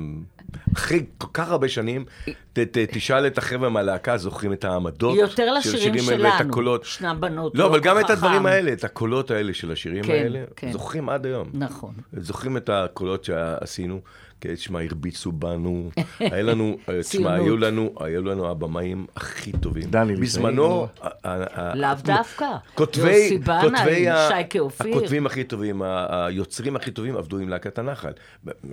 אחרי 0.74 1.06
כל 1.18 1.28
כך 1.34 1.50
הרבה 1.52 1.70
שנים, 1.70 2.06
ת, 2.54 2.60
ת, 2.60 2.78
תשאל 2.78 3.28
את 3.28 3.38
החבר'ה 3.38 3.70
מהלהקה, 3.70 4.18
זוכרים 4.18 4.54
את 4.54 4.66
העמדות 4.66 5.18
יותר 5.18 5.54
לשירים 5.54 5.94
האלה, 6.10 6.28
את 6.30 6.34
שלנו. 6.38 6.50
הקולות. 6.50 6.88
בנות, 7.20 7.56
לא, 7.56 7.64
לא 7.64 7.70
אבל 7.70 7.80
גם 7.80 8.00
את 8.00 8.04
חכם. 8.04 8.14
הדברים 8.14 8.46
האלה, 8.46 8.74
את 8.74 8.84
הקולות 8.84 9.32
האלה 9.32 9.54
של 9.54 9.72
השירים 9.72 10.04
כן, 10.04 10.14
האלה, 10.14 10.44
כן. 10.56 10.72
זוכרים 10.72 11.10
עד 11.10 11.26
היום. 11.26 11.50
נכון. 11.54 11.94
זוכרים 12.14 12.58
את 12.58 12.70
הקולות 12.70 13.24
שעשינו, 13.24 14.02
כי 14.44 14.56
תשמע, 14.56 14.80
הרביצו 14.82 15.32
בנו, 15.32 15.90
היה 16.20 16.42
לנו, 16.44 16.78
אה, 16.90 17.00
תשמע. 17.04 17.34
היו 17.34 17.58
לנו, 17.58 17.94
היו 18.00 18.22
לנו 18.24 18.50
הבמאים 18.50 19.06
הכי 19.16 19.52
טובים. 19.52 19.84
דני 19.90 20.16
בזמנו, 20.16 20.88
ה- 21.02 21.76
לאו 21.76 21.90
דווקא. 22.04 22.46
כותבי, 22.76 23.40
כותבי 23.62 24.10
ה- 24.10 24.28
שייקה 24.30 24.60
אופיר. 24.60 24.96
הכותבים 24.98 25.26
הכי 25.26 25.44
טובים, 25.44 25.82
היוצרים 26.10 26.76
הכי 26.76 26.92
טובים 26.92 27.18
עבדו 27.18 27.38
עם 27.38 27.50
להקת 27.50 27.80
הנחל. 27.80 28.12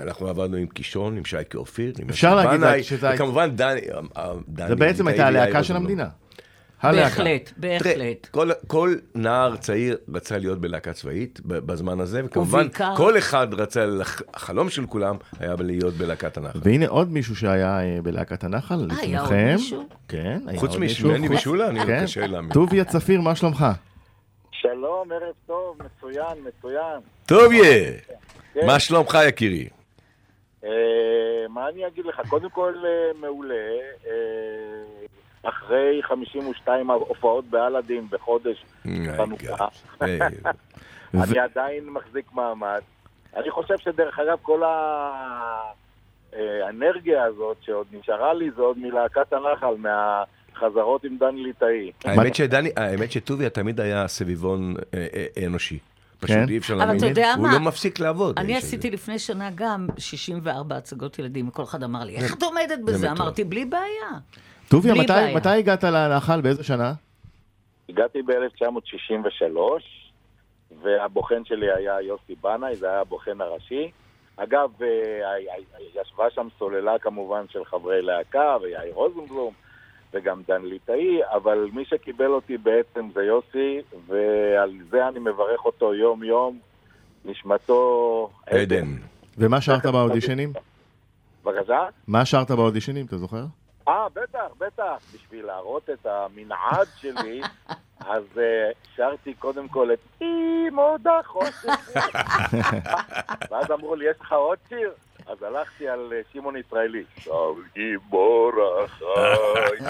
אנחנו 0.00 0.28
עבדנו 0.28 0.56
עם 0.56 0.66
קישון, 0.66 1.16
עם 1.16 1.24
שייקה 1.24 1.58
אופיר, 1.58 1.92
עם 1.98 2.08
אפשר 2.08 2.34
להגיד 2.34 2.60
בנאי, 2.60 2.82
שזה- 2.82 3.10
וכמובן 3.14 3.50
דני, 3.56 3.80
ה- 4.16 4.32
דני 4.48 4.68
זה 4.68 4.76
בעצם 4.76 5.06
הייתה 5.06 5.26
הלהקה 5.26 5.64
של. 5.64 5.76
המדינה. 5.76 6.08
הלהקה. 6.82 7.08
בהחלט, 7.08 7.52
תראה, 7.60 7.78
בהחלט. 7.78 8.26
כל, 8.26 8.50
כל 8.66 8.94
נער 9.14 9.56
צעיר 9.56 9.96
רצה 10.14 10.38
להיות 10.38 10.60
בלהקה 10.60 10.92
צבאית 10.92 11.40
בזמן 11.44 12.00
הזה, 12.00 12.22
וכמובן, 12.24 12.58
ובעיקר- 12.58 12.94
כל 12.96 13.18
אחד 13.18 13.54
רצה, 13.54 13.86
החלום 14.34 14.70
של 14.70 14.86
כולם 14.86 15.16
היה 15.40 15.54
להיות 15.58 15.94
בלהקת 15.94 16.36
הנחל. 16.36 16.58
והנה 16.62 16.86
עוד 16.88 17.12
מישהו 17.12 17.36
שהיה 17.36 17.80
אה, 17.80 17.98
בלהקת 18.02 18.44
הנחל, 18.44 18.74
אה, 18.90 18.96
היה 19.00 19.20
עוד 19.20 19.28
לפניכם. 19.30 19.54
מישהו? 19.56 19.84
כן, 20.08 20.38
היה 20.46 20.60
חוץ 20.60 20.70
עוד 20.70 20.80
מישהו. 20.80 21.08
ממני 21.10 21.28
חוץ- 21.28 21.36
ושולה, 21.36 21.68
אני 21.68 21.80
כן. 21.86 22.02
קשה 22.04 22.26
להאמין. 22.26 22.52
טוביה 22.52 22.84
צפיר, 22.84 23.20
מה 23.20 23.36
שלומך? 23.36 23.64
שלום, 24.52 25.12
ערב 25.12 25.34
טוב, 25.46 25.76
מצוין, 25.84 26.36
מצוין. 26.58 27.00
טוב 27.26 27.52
יהיה, 27.52 27.92
כן. 28.54 28.66
מה 28.66 28.78
שלומך 28.80 29.18
יקירי? 29.28 29.68
אה, 30.64 30.70
מה 31.48 31.68
אני 31.68 31.86
אגיד 31.86 32.06
לך? 32.06 32.20
קודם 32.28 32.50
כל, 32.50 32.72
מעולה. 33.20 33.54
אחרי 35.42 36.00
52 36.02 36.90
הופעות 36.90 37.44
באלאדין 37.44 38.06
בחודש 38.10 38.64
חנוכה, 39.16 39.66
אני 41.14 41.38
עדיין 41.38 41.84
מחזיק 41.90 42.32
מעמד. 42.32 42.80
אני 43.36 43.50
חושב 43.50 43.78
שדרך 43.78 44.18
אגב, 44.18 44.38
כל 44.42 44.62
ה- 44.62 45.60
אה, 46.34 46.66
האנרגיה 46.66 47.24
הזאת 47.24 47.56
שעוד 47.60 47.86
נשארה 47.92 48.34
לי, 48.34 48.50
זה 48.56 48.62
עוד 48.62 48.78
מלהקת 48.78 49.32
הנחל, 49.32 49.74
מהחזרות 49.78 51.04
עם 51.04 51.16
דן 51.18 51.34
ליטאי. 51.34 51.90
האמת 52.04 52.34
שדני, 52.34 52.70
האמת 52.76 53.12
שטוביה 53.12 53.50
תמיד 53.50 53.80
היה 53.80 54.08
סביבון 54.08 54.74
אה, 54.94 55.06
אה, 55.14 55.46
אנושי. 55.46 55.78
פשוט 56.18 56.36
כן? 56.36 56.48
אי 56.48 56.58
אפשר 56.58 56.74
אבל 56.74 56.82
להאמין. 56.84 56.96
אתה 56.98 57.06
יודע 57.06 57.32
הוא 57.36 57.42
מה? 57.46 57.52
לא 57.52 57.60
מפסיק 57.60 58.00
לעבוד. 58.00 58.38
אני 58.38 58.52
האיש 58.52 58.64
הזה. 58.64 58.66
עשיתי 58.66 58.90
לפני 58.90 59.18
שנה 59.18 59.50
גם 59.54 59.86
64 59.98 60.76
הצגות 60.76 61.18
ילדים, 61.18 61.48
וכל 61.48 61.62
אחד 61.62 61.82
אמר 61.82 62.04
לי, 62.04 62.16
איך 62.16 62.34
את 62.34 62.42
עומדת 62.42 62.78
בזה? 62.84 63.10
אמרתי, 63.10 63.44
בלי 63.44 63.64
בעיה. 63.64 64.10
טוביה, 64.70 64.94
מתי- 64.94 65.06
בעיה. 65.06 65.36
מתי 65.36 65.48
הגעת 65.48 65.84
לנחל? 65.84 66.40
באיזה 66.40 66.64
שנה? 66.64 66.92
הגעתי 67.88 68.22
ב-1963, 68.22 69.58
והבוחן 70.82 71.44
שלי 71.44 71.72
היה 71.72 72.00
יוסי 72.00 72.34
בנאי, 72.42 72.76
זה 72.76 72.86
היה 72.90 73.00
הבוחן 73.00 73.40
הראשי. 73.40 73.90
אגב, 74.36 74.70
אה, 74.82 74.88
ישבה 76.00 76.24
שם 76.30 76.48
סוללה 76.58 76.98
כמובן 76.98 77.44
של 77.48 77.64
חברי 77.64 78.02
להקה, 78.02 78.56
ויאיר 78.62 78.94
רוזנבלום, 78.94 79.52
וגם 80.14 80.42
דן 80.48 80.62
ליטאי, 80.62 81.18
אבל 81.34 81.68
מי 81.72 81.84
שקיבל 81.84 82.26
אותי 82.30 82.56
בעצם 82.58 83.08
זה 83.14 83.22
יוסי, 83.22 83.80
ועל 84.06 84.72
זה 84.90 85.08
אני 85.08 85.18
מברך 85.18 85.64
אותו 85.64 85.94
יום-יום. 85.94 86.58
נשמתו 87.24 88.30
עדן. 88.46 88.86
ומה 89.38 89.60
שרת 89.60 89.86
באודישנים? 89.86 90.52
בבקשה? 91.44 91.78
מה 92.08 92.24
שרת 92.24 92.50
באודישנים, 92.50 93.06
אתה 93.06 93.18
זוכר? 93.18 93.44
אה, 93.90 94.08
בטח, 94.08 94.46
בטח. 94.58 94.96
בשביל 95.14 95.46
להראות 95.46 95.90
את 95.90 96.06
המנעד 96.06 96.86
שלי, 96.96 97.40
אז 98.14 98.24
אה, 98.38 98.70
שרתי 98.96 99.34
קודם 99.34 99.68
כל 99.68 99.92
את 99.92 99.98
אם 100.20 100.74
עוד 100.76 101.06
החושך. 101.06 101.90
ואז 103.50 103.70
אמרו 103.70 103.94
לי, 103.94 104.10
יש 104.10 104.16
לך 104.20 104.32
עוד 104.32 104.58
שיר? 104.68 104.92
אז 105.26 105.42
הלכתי 105.42 105.88
על 105.88 106.12
אה, 106.12 106.20
שמעון 106.32 106.56
ישראלי. 106.56 107.02
עכשיו 107.16 107.54
גיבור 107.74 108.50
החי. 108.84 109.84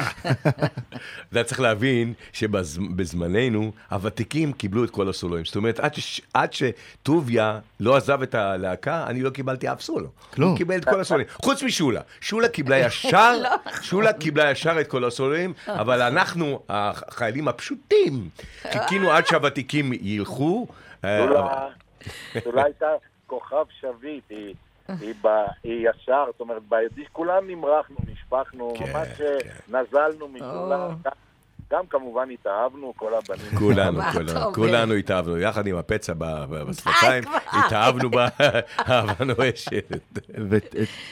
אתה 1.32 1.44
צריך 1.44 1.60
להבין 1.60 2.12
שבזמננו, 2.32 3.72
הוותיקים 3.90 4.52
קיבלו 4.52 4.84
את 4.84 4.90
כל 4.90 5.08
הסולואים. 5.08 5.44
זאת 5.44 5.56
אומרת, 5.56 5.80
עד, 6.34 6.52
שטוביה 6.52 7.58
לא 7.80 7.96
עזב 7.96 8.22
את 8.22 8.34
הלהקה, 8.34 9.04
אני 9.06 9.22
לא 9.22 9.30
קיבלתי 9.30 9.72
אף 9.72 9.80
סולו. 9.80 10.08
כלום. 10.34 10.48
הוא 10.50 10.58
קיבל 10.58 10.76
את 10.76 10.84
כל 10.84 11.00
הסולואים. 11.00 11.28
חוץ 11.32 11.62
משולה. 11.62 12.00
שולה 12.20 12.48
קיבלה 12.48 12.78
ישר, 12.78 13.32
לא. 13.42 13.50
שולה 13.82 14.12
קיבלה 14.12 14.50
ישר 14.50 14.80
את 14.80 14.86
כל 14.86 15.04
הסולואים, 15.04 15.52
אבל 15.68 16.02
אנחנו, 16.02 16.62
החיילים 16.68 17.48
הפשוטים, 17.48 18.28
חיכינו 18.72 19.10
עד 19.10 19.26
שהוותיקים 19.26 19.92
ילכו. 20.00 20.66
אה, 21.04 21.18
שולה- 21.18 21.68
שולה 22.44 22.64
הייתה 22.64 22.86
כוכב 23.26 23.64
שביט, 23.80 24.24
היא... 25.00 25.14
ב, 25.22 25.28
היא 25.64 25.88
ישר, 25.90 26.24
זאת 26.32 26.40
אומרת, 26.40 26.62
בידיש 26.68 27.08
כולם 27.12 27.46
נמרחנו, 27.50 27.96
נשפכנו, 28.12 28.74
כן, 28.78 28.84
ממש 28.92 29.08
כן. 29.08 29.24
אה, 29.74 29.80
נזלנו 29.82 30.28
משולה. 30.28 30.86
או. 30.86 31.10
גם, 31.72 31.86
כמובן 31.86 32.30
התאהבנו, 32.30 32.92
כל 32.96 33.12
הבנים. 33.14 33.58
כולנו, 33.58 34.00
כולנו? 34.12 34.52
כולנו 34.54 34.94
התאהבנו, 34.94 35.38
יחד 35.38 35.66
עם 35.66 35.76
הפצע 35.76 36.12
בשפתיים. 36.68 37.24
התאהבנו 37.46 38.10
בה 38.10 38.28
אהבה 38.88 39.24
נואשת. 39.24 39.92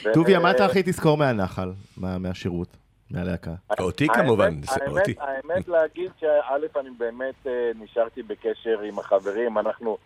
וטוביה, 0.03 0.39
מה 0.39 0.51
אתה 0.51 0.65
הכי 0.65 0.83
תזכור 0.83 1.17
מהנחל? 1.17 1.71
מה- 1.97 2.17
מהשירות? 2.17 2.67
מהלהקה? 3.11 3.51
אותי 3.79 4.07
כמובן, 4.07 4.53
אותי. 4.87 5.15
האמת 5.19 5.67
להגיד 5.67 6.11
שא', 6.19 6.79
אני 6.79 6.89
באמת 6.97 7.47
אה, 7.47 7.51
נשארתי 7.79 8.23
בקשר 8.23 8.79
עם 8.83 8.99
החברים, 8.99 9.57
אנחנו 9.57 9.97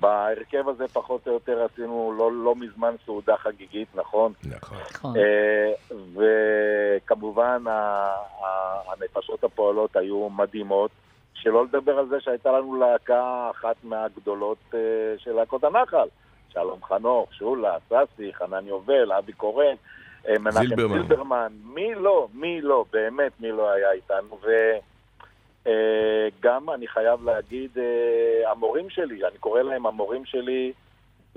בהרכב 0.00 0.68
הזה 0.68 0.88
פחות 0.88 1.26
או 1.28 1.32
יותר 1.32 1.66
עשינו 1.72 2.14
לא, 2.18 2.32
לא 2.32 2.54
מזמן 2.56 2.94
סעודה 3.06 3.36
חגיגית, 3.36 3.88
נכון? 3.94 4.32
נכון. 4.44 5.14
אה, 5.16 5.72
וכמובן 6.14 7.62
ה- 7.66 7.70
ה- 8.44 8.80
הנפשות 8.92 9.44
הפועלות 9.44 9.96
היו 9.96 10.28
מדהימות, 10.30 10.90
שלא 11.34 11.64
לדבר 11.64 11.98
על 11.98 12.08
זה 12.08 12.20
שהייתה 12.20 12.52
לנו 12.52 12.76
להקה 12.80 13.50
אחת 13.50 13.76
מהגדולות 13.82 14.58
אה, 14.74 14.78
של 15.18 15.32
להקות 15.32 15.64
הנחל. 15.64 16.08
שלום 16.52 16.84
חנוך, 16.84 17.34
שולה, 17.34 17.76
ססי, 17.86 18.34
חנן 18.34 18.66
יובל, 18.66 19.12
אבי 19.12 19.32
קורן, 19.32 19.74
אה, 20.28 20.38
מנחם 20.38 20.60
זילברמן. 20.60 21.02
זילברמן. 21.02 21.52
מי 21.64 21.94
לא, 21.94 22.28
מי 22.34 22.60
לא, 22.60 22.84
באמת 22.92 23.32
מי 23.40 23.52
לא 23.52 23.70
היה 23.70 23.92
איתנו. 23.92 24.38
וגם 25.66 26.70
אני 26.70 26.88
חייב 26.88 27.24
להגיד, 27.24 27.70
אה, 27.78 28.50
המורים 28.50 28.90
שלי, 28.90 29.26
אני 29.26 29.38
קורא 29.38 29.62
להם 29.62 29.86
המורים 29.86 30.24
שלי 30.24 30.72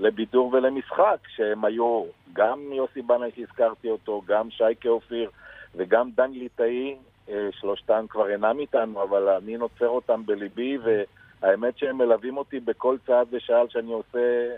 לבידור 0.00 0.52
ולמשחק, 0.52 1.18
שהם 1.36 1.64
היו 1.64 2.04
גם 2.32 2.58
יוסי 2.72 3.02
בנאי 3.02 3.30
שהזכרתי 3.36 3.90
אותו, 3.90 4.22
גם 4.26 4.50
שייקה 4.50 4.88
אופיר 4.88 5.30
וגם 5.74 6.10
דן 6.16 6.30
ליטאי, 6.30 6.96
אה, 7.28 7.48
שלושתם 7.52 8.04
כבר 8.08 8.30
אינם 8.30 8.58
איתנו, 8.58 9.02
אבל 9.02 9.28
אני 9.28 9.56
נוצר 9.56 9.88
אותם 9.88 10.26
בליבי, 10.26 10.78
והאמת 10.78 11.78
שהם 11.78 11.98
מלווים 11.98 12.36
אותי 12.36 12.60
בכל 12.60 12.96
צעד 13.06 13.26
ושעל 13.32 13.66
שאני 13.68 13.92
עושה 13.92 14.48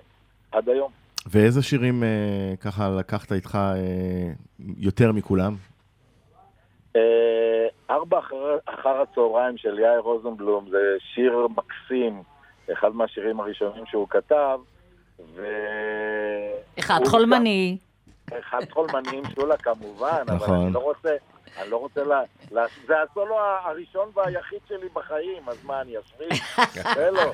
עד 0.53 0.69
היום. 0.69 0.91
ואיזה 1.27 1.63
שירים 1.63 2.03
אה, 2.03 2.55
ככה 2.61 2.89
לקחת 2.99 3.33
איתך 3.33 3.55
אה, 3.55 4.33
יותר 4.79 5.13
מכולם? 5.13 5.55
אה, 6.97 7.67
ארבע 7.91 8.19
אחר, 8.19 8.59
אחר 8.67 9.01
הצהריים 9.03 9.57
של 9.57 9.79
יאיר 9.79 9.99
רוזנבלום 10.01 10.69
זה 10.71 10.79
שיר 11.15 11.47
מקסים, 11.57 12.23
אחד 12.73 12.95
מהשירים 12.95 13.41
הראשונים 13.41 13.87
שהוא 13.87 14.09
כתב, 14.09 14.59
ו... 15.35 15.47
אחד 16.79 17.01
חולמני. 17.07 17.77
אחד 18.39 18.61
חולמני 18.71 19.17
עם 19.19 19.25
שולה 19.35 19.57
כמובן, 19.57 20.23
אבל 20.27 20.35
נכון. 20.35 20.61
אני 20.61 20.73
לא 20.73 20.79
רוצה, 20.79 21.17
אני 21.63 21.71
לא 21.71 21.77
רוצה 21.77 22.05
ל... 22.05 22.13
לה... 22.51 22.65
זה 22.87 22.95
הסולו 23.03 23.39
הראשון 23.39 24.09
והיחיד 24.15 24.59
שלי 24.69 24.89
בחיים, 24.93 25.49
אז 25.49 25.65
מה, 25.65 25.81
אני 25.81 25.95
אשריש? 25.99 26.43
זה 26.95 27.11
לא. 27.11 27.33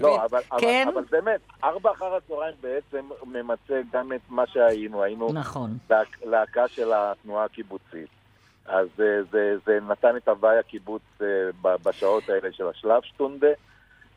לא, 0.00 0.24
אבל, 0.24 0.40
כן? 0.58 0.86
אבל, 0.92 0.98
אבל 0.98 1.06
באמת, 1.10 1.40
ארבע 1.64 1.90
אחר 1.92 2.14
הצהריים 2.14 2.54
בעצם 2.60 3.08
ממצה 3.26 3.80
גם 3.92 4.12
את 4.12 4.20
מה 4.28 4.46
שהיינו, 4.46 5.02
היינו 5.02 5.32
נכון. 5.32 5.70
להק- 5.90 6.22
להקה 6.24 6.68
של 6.68 6.92
התנועה 6.94 7.44
הקיבוצית. 7.44 8.08
אז 8.70 8.88
אה, 9.00 9.22
זה, 9.30 9.54
זה 9.66 9.78
נתן 9.88 10.16
את 10.16 10.28
הוואי 10.28 10.58
הקיבוץ 10.58 11.02
אה, 11.22 11.26
ב- 11.62 11.88
בשעות 11.88 12.28
האלה 12.28 12.52
של 12.52 12.64
השלב 12.68 13.02
שטונדה. 13.02 13.48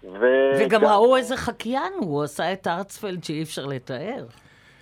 ו... 0.04 0.26
וגם 0.60 0.86
ראו 0.86 1.18
איזה 1.18 1.38
חקיין 1.38 1.94
הוא, 2.00 2.06
הוא 2.06 2.24
עשה 2.24 2.54
את 2.54 2.68
ארצפלד 2.68 3.24
שאי 3.24 3.44
אפשר 3.44 3.66
לתאר. 3.66 4.26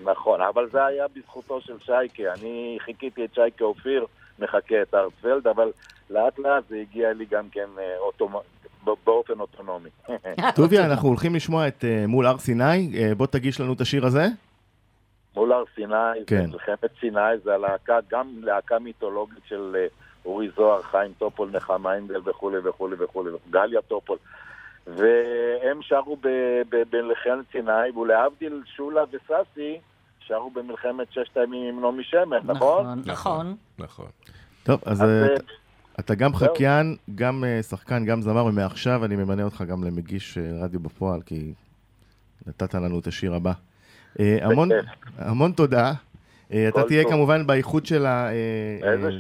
נכון, 0.04 0.42
אבל 0.42 0.70
זה 0.72 0.86
היה 0.86 1.06
בזכותו 1.16 1.62
של 1.62 1.74
שייקה. 1.86 2.24
אני 2.34 2.78
חיכיתי 2.86 3.26
את 3.26 3.34
שייקה 3.36 3.66
אופיר, 3.66 4.06
מחכה 4.40 4.82
את 4.82 4.94
ארצפלד, 4.94 5.48
אבל 5.48 5.72
לאט 6.10 6.40
לאט 6.40 6.64
זה 6.70 6.76
הגיע 6.76 7.14
לי 7.14 7.26
גם 7.32 7.50
כן 7.52 7.68
אה, 7.80 7.98
אוטומט... 8.00 8.42
ב- 8.86 8.90
באופן 9.06 9.40
אוטונומי. 9.40 9.90
טוביה, 10.56 10.86
אנחנו 10.86 11.08
הולכים 11.08 11.36
לשמוע 11.36 11.68
את 11.68 11.86
מול 12.08 12.26
הר 12.26 12.38
סיני, 12.38 12.92
בוא 13.18 13.28
תגיש 13.28 13.60
לנו 13.62 13.74
את 13.74 13.82
השיר 13.82 14.06
הזה. 14.06 14.26
מול 15.36 15.52
הר 15.54 15.64
סיני, 15.76 16.26
כן. 16.28 16.46
זה 16.46 16.52
מלחמת 16.52 16.90
סיני, 17.00 17.20
זה 17.44 17.54
הלהקה, 17.54 18.00
גם 18.12 18.28
להקה 18.42 18.80
מיתולוגית 18.80 19.44
של 19.48 19.76
אה, 19.80 19.88
אורי 20.26 20.50
זוהר, 20.56 20.82
חיים 20.82 21.12
טופול, 21.18 21.50
נחמה 21.54 21.96
הנדל 21.96 22.22
וכולי 22.26 22.58
וכולי 22.64 22.96
וכולי, 23.00 23.32
גליה 23.50 23.82
טופול. 23.82 24.18
והם 24.88 25.82
שרו 25.82 26.16
ב- 26.16 26.62
ב- 26.70 26.84
במלחמת 26.96 27.46
סיני, 27.52 27.92
ולהבדיל 28.02 28.62
שולה 28.76 29.04
וססי, 29.12 29.80
שרו 30.20 30.50
במלחמת 30.50 31.12
ששת 31.12 31.38
הימים 31.38 31.76
עם 31.76 31.82
נעמי 31.82 32.04
שמר, 32.04 32.40
נכון? 32.44 32.86
נכון, 32.86 33.04
נכון. 33.06 33.56
נכון. 33.78 34.08
טוב, 34.64 34.82
אז 34.86 35.02
אה, 35.02 35.28
אה, 35.28 35.36
אתה 36.00 36.16
גם 36.16 36.36
חקיין, 36.36 36.96
גם 37.16 37.44
שחקן, 37.70 38.06
גם 38.06 38.22
זמר, 38.22 38.46
ומעכשיו 38.46 39.06
אני 39.06 39.16
ממנה 39.16 39.44
אותך 39.44 39.62
גם 39.68 39.84
למגיש 39.84 40.38
רדיו 40.38 40.80
בפועל, 40.80 41.22
כי 41.22 41.54
נתת 42.48 42.74
לנו 42.74 43.00
את 43.00 43.08
השיר 43.08 43.34
הבא. 43.34 43.52
אה, 44.20 44.38
המון, 44.42 44.70
המון 45.18 45.52
תודה. 45.52 45.94
אה, 46.54 46.68
אתה 46.68 46.84
תהיה 46.84 47.04
טוב. 47.04 47.12
כמובן 47.12 47.48
באיחוד 47.48 47.86
של 47.86 48.06
אה, 48.06 48.30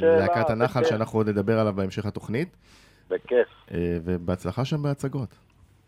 להקת 0.01 0.49
הנחל, 0.49 0.80
בכיף. 0.80 0.89
שאנחנו 0.89 1.19
עוד 1.19 1.30
נדבר 1.30 1.60
עליו 1.60 1.73
בהמשך 1.73 2.06
התוכנית, 2.06 2.58
בכיף. 3.10 3.47
ובהצלחה 4.04 4.65
שם 4.65 4.84
בהצגות. 4.84 5.36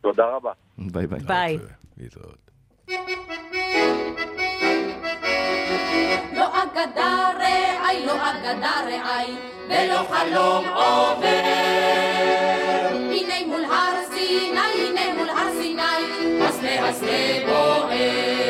תודה 0.02 0.26
רבה. 0.26 0.52
ביי 0.78 1.08
ביי. 1.08 1.20
ביי. 1.20 1.60
להתראות. 1.98 2.38
לא 6.34 6.64
אגדה 6.64 7.30
רעי, 7.40 8.06
לא 8.06 8.14
אגדה 8.32 8.72
רעי, 8.86 9.36
ולא 9.70 10.08
חלום 10.10 10.66
עובר. 10.66 11.44
הנה 12.92 13.48
מול 13.48 13.66
הר 13.66 14.06
סיני, 14.12 14.60
הנה 14.60 15.18
מול 15.18 15.30
הר 15.30 15.52
סיני, 15.62 16.44
הסנה 16.44 16.90
הסנה 16.90 17.46
בוער. 17.46 18.43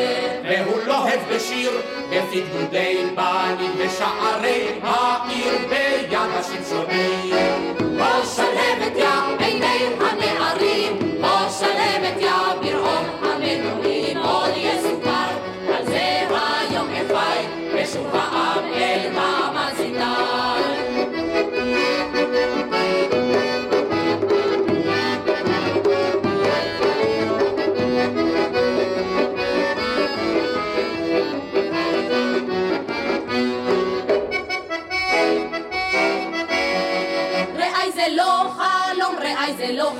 גדודי 2.22 3.06
בנים 3.16 3.72
בשערי 3.80 4.68
העיר 4.84 5.54
ביד 5.70 6.20
השמשונים. 6.40 7.76
בוא 7.78 8.26
שלהבת 8.36 8.98
יא 8.98 9.46
עיני 9.46 9.86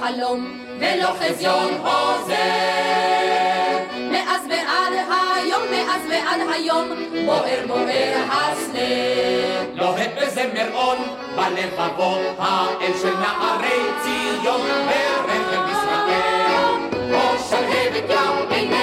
חלום, 0.04 0.60
ולא 0.80 1.10
חזיון 1.20 1.74
עוזר. 1.74 2.34
מאז 4.12 4.42
ועד 4.50 4.94
היום, 5.36 5.62
מאז 5.72 6.02
ועד 6.10 6.42
היום, 6.54 6.90
בוער 7.26 7.68
בוער 7.68 8.24
הסנה. 8.32 8.80
לוהט 9.74 10.10
בזמרון 10.22 10.98
בלבבות 11.36 12.36
האל 12.38 12.92
של 13.02 13.14
נערי 13.18 13.82
ציון 14.04 14.62
ברכב 14.88 15.70
ישראל. 15.72 16.78
בוא 17.12 17.38
שלהבת 17.50 18.10
יא 18.10 18.56
עיני 18.56 18.83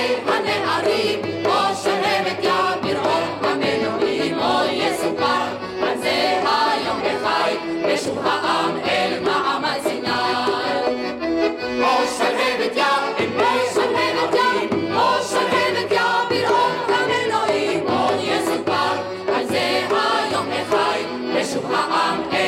Yesu 21.50 21.66
amam 21.66 22.39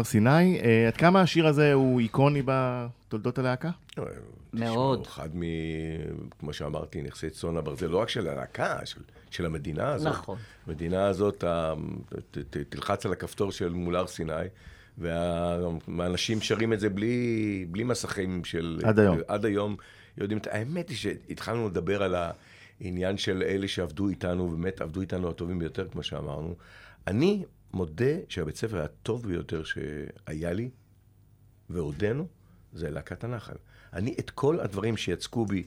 מול 0.00 0.04
הר 0.04 0.10
סיני, 0.10 0.60
אה, 0.60 0.86
עד 0.88 0.96
כמה 0.96 1.20
השיר 1.20 1.46
הזה 1.46 1.72
הוא 1.72 2.00
איקוני 2.00 2.42
בתולדות 2.44 3.38
הלהקה? 3.38 3.70
מאוד. 3.96 4.08
תשמעו, 4.56 5.02
אחד 5.02 5.28
מ... 5.36 5.42
כמו 6.38 6.52
שאמרתי, 6.52 7.02
נכסי 7.02 7.30
צאן 7.30 7.56
הברזל, 7.56 7.86
לא 7.86 7.98
רק 7.98 8.08
של 8.08 8.28
הלהקה, 8.28 8.78
של, 8.86 9.00
של 9.30 9.46
המדינה 9.46 9.88
הזאת. 9.92 10.12
נכון. 10.12 10.38
המדינה 10.66 11.06
הזאת, 11.06 11.44
ה- 11.44 11.74
ת, 12.30 12.38
ת, 12.38 12.56
תלחץ 12.68 13.06
על 13.06 13.12
הכפתור 13.12 13.52
של 13.52 13.68
מול 13.68 13.96
הר 13.96 14.06
סיני, 14.06 14.32
והאנשים 14.98 16.40
שרים 16.40 16.72
את 16.72 16.80
זה 16.80 16.88
בלי, 16.88 17.66
בלי 17.70 17.84
מסכים 17.84 18.44
של... 18.44 18.80
עד 18.84 18.98
היום. 18.98 19.18
עד 19.28 19.44
היום. 19.44 19.76
יודעים, 20.18 20.38
את- 20.38 20.46
האמת 20.46 20.88
היא 20.88 20.96
שהתחלנו 20.96 21.68
לדבר 21.68 22.02
על 22.02 22.14
העניין 22.80 23.16
של 23.18 23.42
אלה 23.46 23.68
שעבדו 23.68 24.08
איתנו, 24.08 24.48
באמת 24.48 24.80
עבדו 24.80 25.00
איתנו 25.00 25.28
הטובים 25.30 25.58
ביותר, 25.58 25.86
כמו 25.92 26.02
שאמרנו. 26.02 26.54
אני 27.06 27.44
מודה 27.72 28.04
שהבית 28.28 28.56
ספר 28.56 28.82
הטוב 28.82 29.26
ביותר 29.26 29.62
שהיה 29.64 30.52
לי, 30.52 30.70
ועודנו, 31.70 32.26
זה 32.72 32.90
להקת 32.90 33.24
הנחל. 33.24 33.54
אני, 33.92 34.14
את 34.18 34.30
כל 34.30 34.60
הדברים 34.60 34.96
שיצקו 34.96 35.46
בי, 35.46 35.62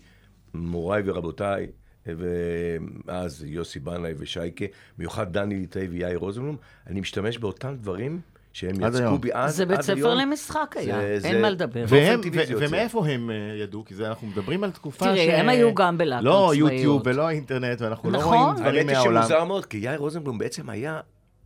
מוריי 0.53 1.03
ורבותיי, 1.05 1.67
ואז 2.05 3.43
יוסי 3.43 3.79
בנאי 3.79 4.13
ושייקה, 4.17 4.65
במיוחד 4.97 5.33
דני 5.33 5.55
ליטאי 5.55 5.87
ויאיר 5.87 6.17
רוזנבלום, 6.17 6.57
אני 6.87 6.99
משתמש 7.01 7.37
באותם 7.37 7.75
דברים 7.75 8.21
שהם 8.53 8.83
עד 8.83 8.93
יצקו 8.93 9.03
היום. 9.03 9.21
בי 9.21 9.29
אז, 9.33 9.55
זה 9.55 9.65
בית 9.65 9.77
עד 9.77 9.83
ספר 9.83 9.93
היום. 9.95 10.17
למשחק 10.17 10.75
היה, 10.79 10.95
זה- 11.19 11.27
אין 11.27 11.35
זה- 11.35 11.41
מה 11.41 11.49
לדבר. 11.49 11.85
והם, 11.87 12.19
ו-. 12.33 12.53
ומאיפה 12.59 13.07
הם 13.07 13.29
אה, 13.29 13.35
ידעו? 13.61 13.85
כי 13.85 13.95
זה, 13.95 14.07
אנחנו 14.07 14.27
מדברים 14.27 14.63
על 14.63 14.71
תקופה 14.71 15.05
ש... 15.05 15.19
תראה, 15.19 15.39
הם 15.39 15.49
היו 15.49 15.73
גם 15.75 15.97
בלהקות 15.97 16.25
לא 16.25 16.51
צבאיות. 16.53 16.71
יוטיוב 16.71 17.01
ולא 17.05 17.29
אינטרנט, 17.29 17.81
ואנחנו 17.81 18.11
לא 18.11 18.19
נכון. 18.19 18.37
רואים 18.37 18.55
דברים 18.55 18.75
האמת 18.75 18.89
היא 18.89 18.97
מהעולם. 18.97 19.21
שמוזר 19.21 19.43
מאוד, 19.43 19.65
כי 19.65 19.77
יאיר 19.77 19.99
רוזנבלום 19.99 20.37
בעצם 20.37 20.69
היה... 20.69 20.99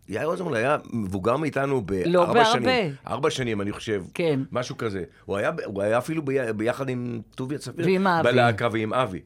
יאיר 0.10 0.26
רוזנבלום 0.26 0.54
היה 0.54 0.78
מבוגר 0.94 1.38
מאיתנו 1.38 1.76
לא 2.06 2.26
בארבע 2.26 2.34
בהרבה. 2.34 2.46
שנים. 2.46 2.96
ארבע 3.08 3.30
שנים, 3.30 3.62
אני 3.62 3.72
חושב. 3.72 4.04
כן. 4.14 4.40
משהו 4.52 4.78
כזה. 4.78 5.04
הוא 5.26 5.38
היה, 5.38 5.52
הוא 5.66 5.82
היה 5.82 5.98
אפילו 5.98 6.26
בי, 6.26 6.54
ביחד 6.54 6.90
עם 6.90 7.22
טוביה 7.36 7.58
צפיר. 7.58 7.86
ועם 7.86 8.08
אבי. 8.08 8.32
בלהקה 8.32 8.68
ועם 8.72 8.94
אבי. 8.94 9.22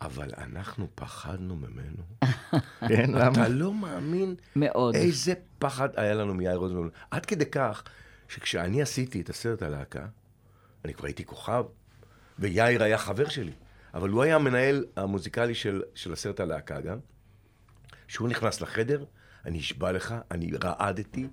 אבל 0.00 0.30
אנחנו 0.38 0.86
פחדנו 0.94 1.56
ממנו. 1.56 2.30
כן, 2.88 3.10
למה? 3.10 3.28
אתה 3.32 3.48
לא 3.48 3.74
מאמין 3.74 4.34
מאוד. 4.56 4.94
איזה 4.94 5.34
פחד 5.58 5.88
היה 5.96 6.14
לנו 6.14 6.34
מיאיר 6.34 6.56
רוזנבלום. 6.56 6.88
עד 7.10 7.26
כדי 7.26 7.46
כך, 7.46 7.82
שכשאני 8.28 8.82
עשיתי 8.82 9.20
את 9.20 9.30
הסרט 9.30 9.62
הלהקה, 9.62 10.06
אני 10.84 10.94
כבר 10.94 11.06
הייתי 11.06 11.24
כוכב, 11.24 11.64
ויאיר 12.38 12.82
היה 12.82 12.98
חבר 12.98 13.28
שלי. 13.28 13.52
אבל 13.94 14.08
הוא 14.08 14.22
היה 14.22 14.36
המנהל 14.36 14.84
המוזיקלי 14.96 15.54
של, 15.54 15.82
של 15.94 16.12
הסרט 16.12 16.40
הלהקה 16.40 16.80
גם. 16.80 16.98
כשהוא 18.08 18.28
נכנס 18.28 18.60
לחדר, 18.60 19.04
אני 19.46 19.58
אשבע 19.58 19.92
לך, 19.92 20.14
אני 20.30 20.50
רעדתי, 20.64 21.26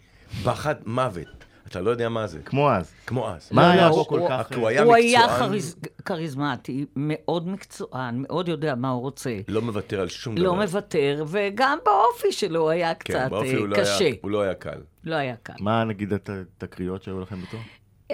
פחד 0.44 0.76
מוות. 0.86 1.28
אתה 1.68 1.82
לא 1.82 1.90
יודע 1.92 2.10
מה 2.10 2.28
זה. 2.28 2.40
כמו 2.46 2.72
אז. 2.72 2.92
כמו 3.06 3.30
אז. 3.30 3.50
מה 3.52 3.62
לא, 3.68 3.68
היה 3.74 3.90
לא, 3.90 3.94
הוא- 3.96 4.06
כל 4.08 4.22
כך... 4.30 4.52
הוא 4.56 4.68
היה 4.68 4.84
הוא 4.84 4.96
היה 4.96 5.20
מקצוען. 5.28 5.52
כריז- 5.52 5.76
כריזמטי, 6.06 6.86
מאוד 6.96 7.48
מקצוען, 7.48 8.16
מאוד 8.28 8.48
יודע 8.48 8.76
מה 8.76 8.90
הוא 8.90 9.02
רוצה. 9.02 9.38
לא 9.48 9.62
מוותר 9.62 10.00
על 10.02 10.08
שום 10.08 10.36
דבר. 10.36 10.46
לא 10.46 10.56
מוותר, 10.56 11.24
וגם 11.28 11.78
באופי 11.86 12.32
שלו 12.32 12.70
היה 12.70 12.94
קצת 12.96 13.14
כן, 13.14 13.30
באופי 13.30 13.56
אה, 13.56 13.60
לא 13.60 13.76
קשה. 13.76 14.10
הוא 14.22 14.32
לא 14.32 14.42
היה 14.42 14.54
קל. 14.54 14.80
לא 15.04 15.16
היה 15.16 15.36
קל. 15.44 15.54
מה 15.60 15.84
נגיד 15.84 16.14
הת- 16.14 16.30
התקריות 16.30 17.04
שהיו 17.04 17.20
לכם 17.20 17.36
איתו? 17.42 17.58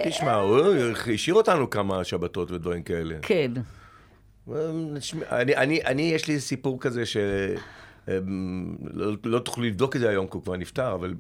תשמע, 0.10 0.34
הוא 0.34 0.60
השאיר 1.14 1.36
אותנו 1.36 1.70
כמה 1.70 2.04
שבתות 2.04 2.52
ודברים 2.52 2.84
כאלה. 2.84 3.16
כן. 3.22 3.52
אני, 5.32 5.56
אני, 5.56 5.84
אני, 5.86 6.02
יש 6.02 6.28
לי 6.28 6.40
סיפור 6.40 6.80
כזה 6.80 7.06
ש... 7.06 7.18
אמ, 8.08 8.76
לא, 8.94 9.12
לא 9.24 9.40
תוכלו 9.40 9.64
לבדוק 9.64 9.96
את 9.96 10.02
זה 10.02 10.10
היום, 10.10 10.28
כי 10.28 10.32
הוא 10.34 10.44
כבר 10.44 10.58
נפטר, 10.58 10.94
אבל 10.94 11.14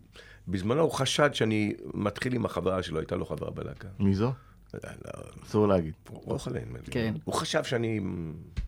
בזמנו 0.48 0.82
הוא 0.82 0.91
חשד 0.91 1.34
שאני 1.34 1.74
מתחיל 1.93 2.36
עם 2.36 2.45
החברה 2.45 2.84
שלו, 2.84 3.00
הייתה 3.00 3.15
לו 3.15 3.26
חברה 3.26 3.52
בלהקה. 3.52 3.88
מי 4.00 4.15
זו? 4.15 4.32
לא, 4.74 4.89
לא, 5.06 5.12
אסור 5.43 5.67
להגיד. 5.67 5.93
רוחלה, 6.10 6.60
נדמה 6.60 6.80
לי. 6.80 6.91
כן. 6.91 7.13
הוא 7.24 7.34
חשב 7.34 7.63
שאני 7.63 8.00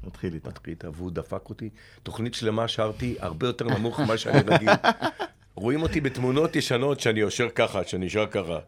נתחיל 0.08 0.34
איתה. 0.34 0.50
מתחיל 0.50 0.72
איתה, 0.72 0.90
והוא 0.90 1.12
דפק 1.12 1.50
אותי. 1.50 1.70
תוכנית 2.04 2.34
שלמה 2.34 2.68
שרתי 2.68 3.16
הרבה 3.20 3.48
יותר 3.48 3.68
נמוך 3.68 4.00
ממה 4.00 4.18
שאני 4.18 4.40
רגיל. 4.40 4.70
רואים 5.56 5.82
אותי 5.82 6.02
בתמונות 6.02 6.56
ישנות 6.56 7.00
שאני 7.00 7.20
יושר 7.20 7.50
ככה, 7.56 7.84
שאני 7.84 8.10
שר 8.10 8.26
ככה. 8.28 8.60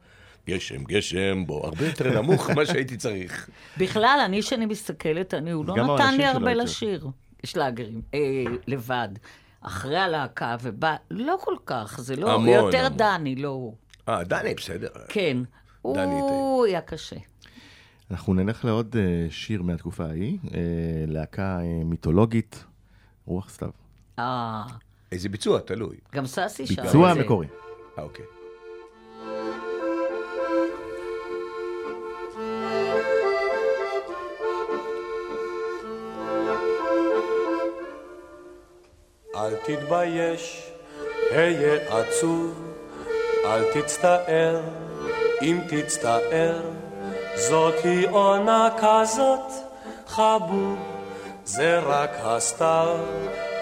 גשם, 0.48 0.84
גשם, 0.84 1.46
בוא, 1.46 1.66
הרבה 1.66 1.86
יותר 1.88 2.22
נמוך 2.22 2.50
ממה 2.50 2.66
שהייתי 2.66 2.98
צריך. 2.98 3.50
בכלל, 3.78 4.20
אני, 4.26 4.42
שאני 4.42 4.66
מסתכלת, 4.66 5.34
אני, 5.34 5.52
הוא 5.52 5.66
לא 5.66 5.76
נתן 5.76 6.18
לי 6.18 6.26
הרבה 6.26 6.52
יותר. 6.52 6.64
לשיר. 6.64 7.08
שלאגרים, 7.46 8.02
אה, 8.14 8.20
לבד. 8.68 9.10
אחרי 9.62 9.98
הלהקה, 9.98 10.56
ובא, 10.62 10.96
לא 11.12 11.36
כל 11.42 11.56
כך, 11.66 12.00
זה 12.02 12.16
לא, 12.16 12.34
המון, 12.34 12.48
יותר 12.50 12.86
המון. 12.86 12.98
דני, 12.98 13.36
לא 13.36 13.48
הוא. 13.48 13.76
אה, 14.10 14.24
דני, 14.24 14.54
בסדר. 14.56 14.88
כן. 15.10 15.38
דני 15.94 16.20
הוא 16.20 16.66
היה 16.66 16.82
קשה. 16.82 17.16
אנחנו 18.12 18.34
נלך 18.34 18.66
לעוד 18.66 18.96
אה, 19.00 19.28
שיר 19.30 19.62
מהתקופה 19.62 20.06
ההיא, 20.06 20.38
אה, 20.54 20.60
להקה 21.08 21.60
אה, 21.60 21.84
מיתולוגית, 21.86 22.64
רוח 23.26 23.50
סתיו. 23.50 23.70
אה, 24.20 24.64
איזה 25.12 25.30
ביצוע, 25.30 25.60
תלוי. 25.60 25.98
גם 26.16 26.26
ססי 26.26 26.66
זה. 26.66 26.82
ביצוע 26.82 27.10
המקורי. 27.12 27.48
אה, 27.98 28.04
אוקיי. 28.04 28.26
אל 39.40 39.56
תתבייש, 39.56 40.72
היה 41.32 41.74
עצוב, 41.90 42.64
אל 43.46 43.64
תצטער, 43.74 44.60
אם 45.42 45.60
תצטער, 45.68 46.62
זאת 47.36 47.74
היא 47.84 48.08
עונה 48.10 48.70
כזאת, 48.78 49.52
חבוב, 50.08 50.78
זה 51.46 51.80
רק 51.80 52.10
הסתיו, 52.24 52.98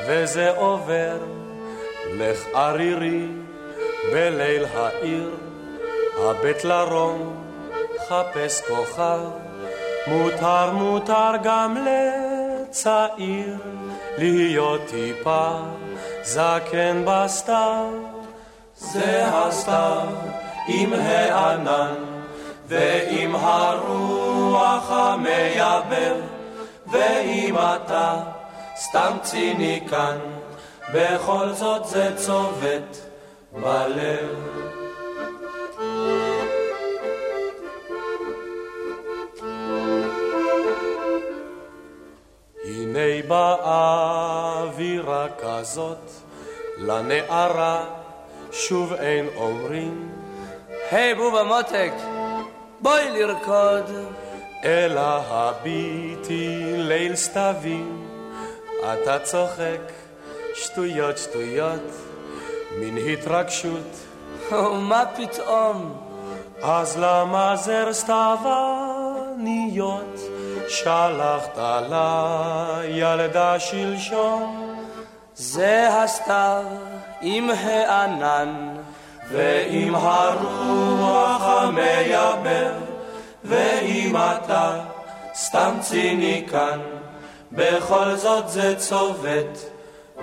וזה 0.07 0.51
עובר. 0.51 1.17
לך 2.13 2.45
ערירי, 2.53 3.27
בליל 4.13 4.65
העיר, 4.73 5.37
הבט 6.17 6.63
לרום, 6.63 7.43
חפש 8.07 8.61
כוכב, 8.61 9.19
מותר 10.07 10.71
מותר 10.71 11.31
גם 11.43 11.77
לצעיר 11.77 13.57
להיות 14.17 14.81
טיפה 14.87 15.51
זקן 16.23 17.03
בסתיו. 17.05 17.89
זה 18.75 19.25
הסתיו 19.25 20.07
עם 20.67 20.93
הענן 20.93 21.95
ועם 22.67 23.35
הרוח 23.35 24.91
המייבב 24.91 26.15
ואם 26.87 27.55
אתה 27.55 28.19
סתם 28.75 29.17
ציניקן 29.21 30.17
בכל 30.93 31.49
זאת 31.53 31.87
זה 31.87 32.11
צובט 32.15 32.97
בלב. 33.51 34.66
הנה 42.97 43.27
באווירה 44.57 45.27
כזאת, 45.39 46.11
לנערה 46.77 47.85
שוב 48.51 48.93
אין 48.93 49.27
אומרים, 49.35 50.11
היי 50.91 51.15
בובה 51.15 51.43
מותק, 51.43 51.93
בואי 52.79 53.09
לרקוד. 53.09 53.91
אלא 54.63 55.21
הביטי 55.29 56.63
ליל 56.77 57.15
סתווים, 57.15 58.07
אתה 58.79 59.19
צוחק, 59.19 59.81
שטויות 60.55 61.17
שטויות, 61.17 61.91
מין 62.79 62.97
התרגשות, 62.97 63.95
מה 64.73 65.03
פתאום? 65.15 65.97
אז 66.61 66.97
למה 66.97 67.55
זר 67.55 67.93
שלחת 70.67 71.57
לילדה 71.89 73.59
שלשום? 73.59 74.77
זה 75.35 75.87
הסתיו 75.89 76.63
עם 77.21 77.49
הענן, 77.49 78.75
ועם 79.31 79.95
הרוח 79.95 81.41
המייבב, 81.41 82.73
ואם 83.43 84.15
אתה 84.15 84.79
סתם 85.35 85.75
ציניקן, 85.81 86.79
בכל 87.51 88.15
זאת 88.15 88.49
זה 88.49 88.75
צובט 88.75 89.57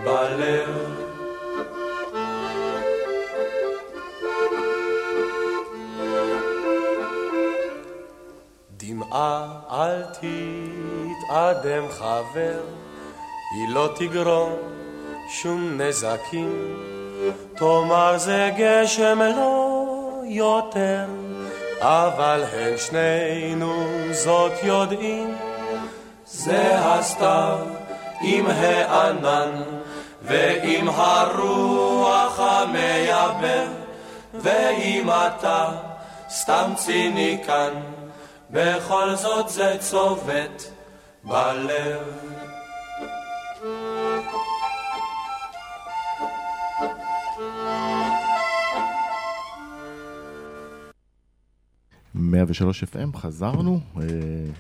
בלב. 0.05 1.14
אל 9.15 10.03
תתאדם 10.13 11.89
חבר, 11.91 12.61
היא 13.55 13.69
לא 13.69 13.89
תגרום 13.97 14.53
שום 15.29 15.81
נזקים. 15.81 16.77
תאמר 17.57 18.19
זה 18.19 18.51
גשם 18.57 19.19
לא 19.37 20.21
יותר, 20.25 21.05
אבל 21.81 22.45
הן 22.53 22.77
שנינו 22.77 23.85
זאת 24.13 24.53
יודעים. 24.63 25.37
זה 26.27 26.79
הסתיו 26.79 27.59
עם 28.21 28.47
הענן 28.47 29.63
ועם 30.23 30.89
הרוח 30.89 32.41
המייבב, 32.41 33.69
ואם 34.35 35.09
אתה 35.11 35.69
סתם 36.31 36.73
ציניקן, 36.77 37.75
בכל 38.55 39.15
זאת 39.17 39.49
זה 39.49 39.77
צובט 39.81 40.63
בלב. 41.25 42.01
מאה 52.15 52.45
ושלוש 52.47 52.85
FM, 52.85 53.17
חזרנו, 53.17 53.81
אה, 53.97 54.03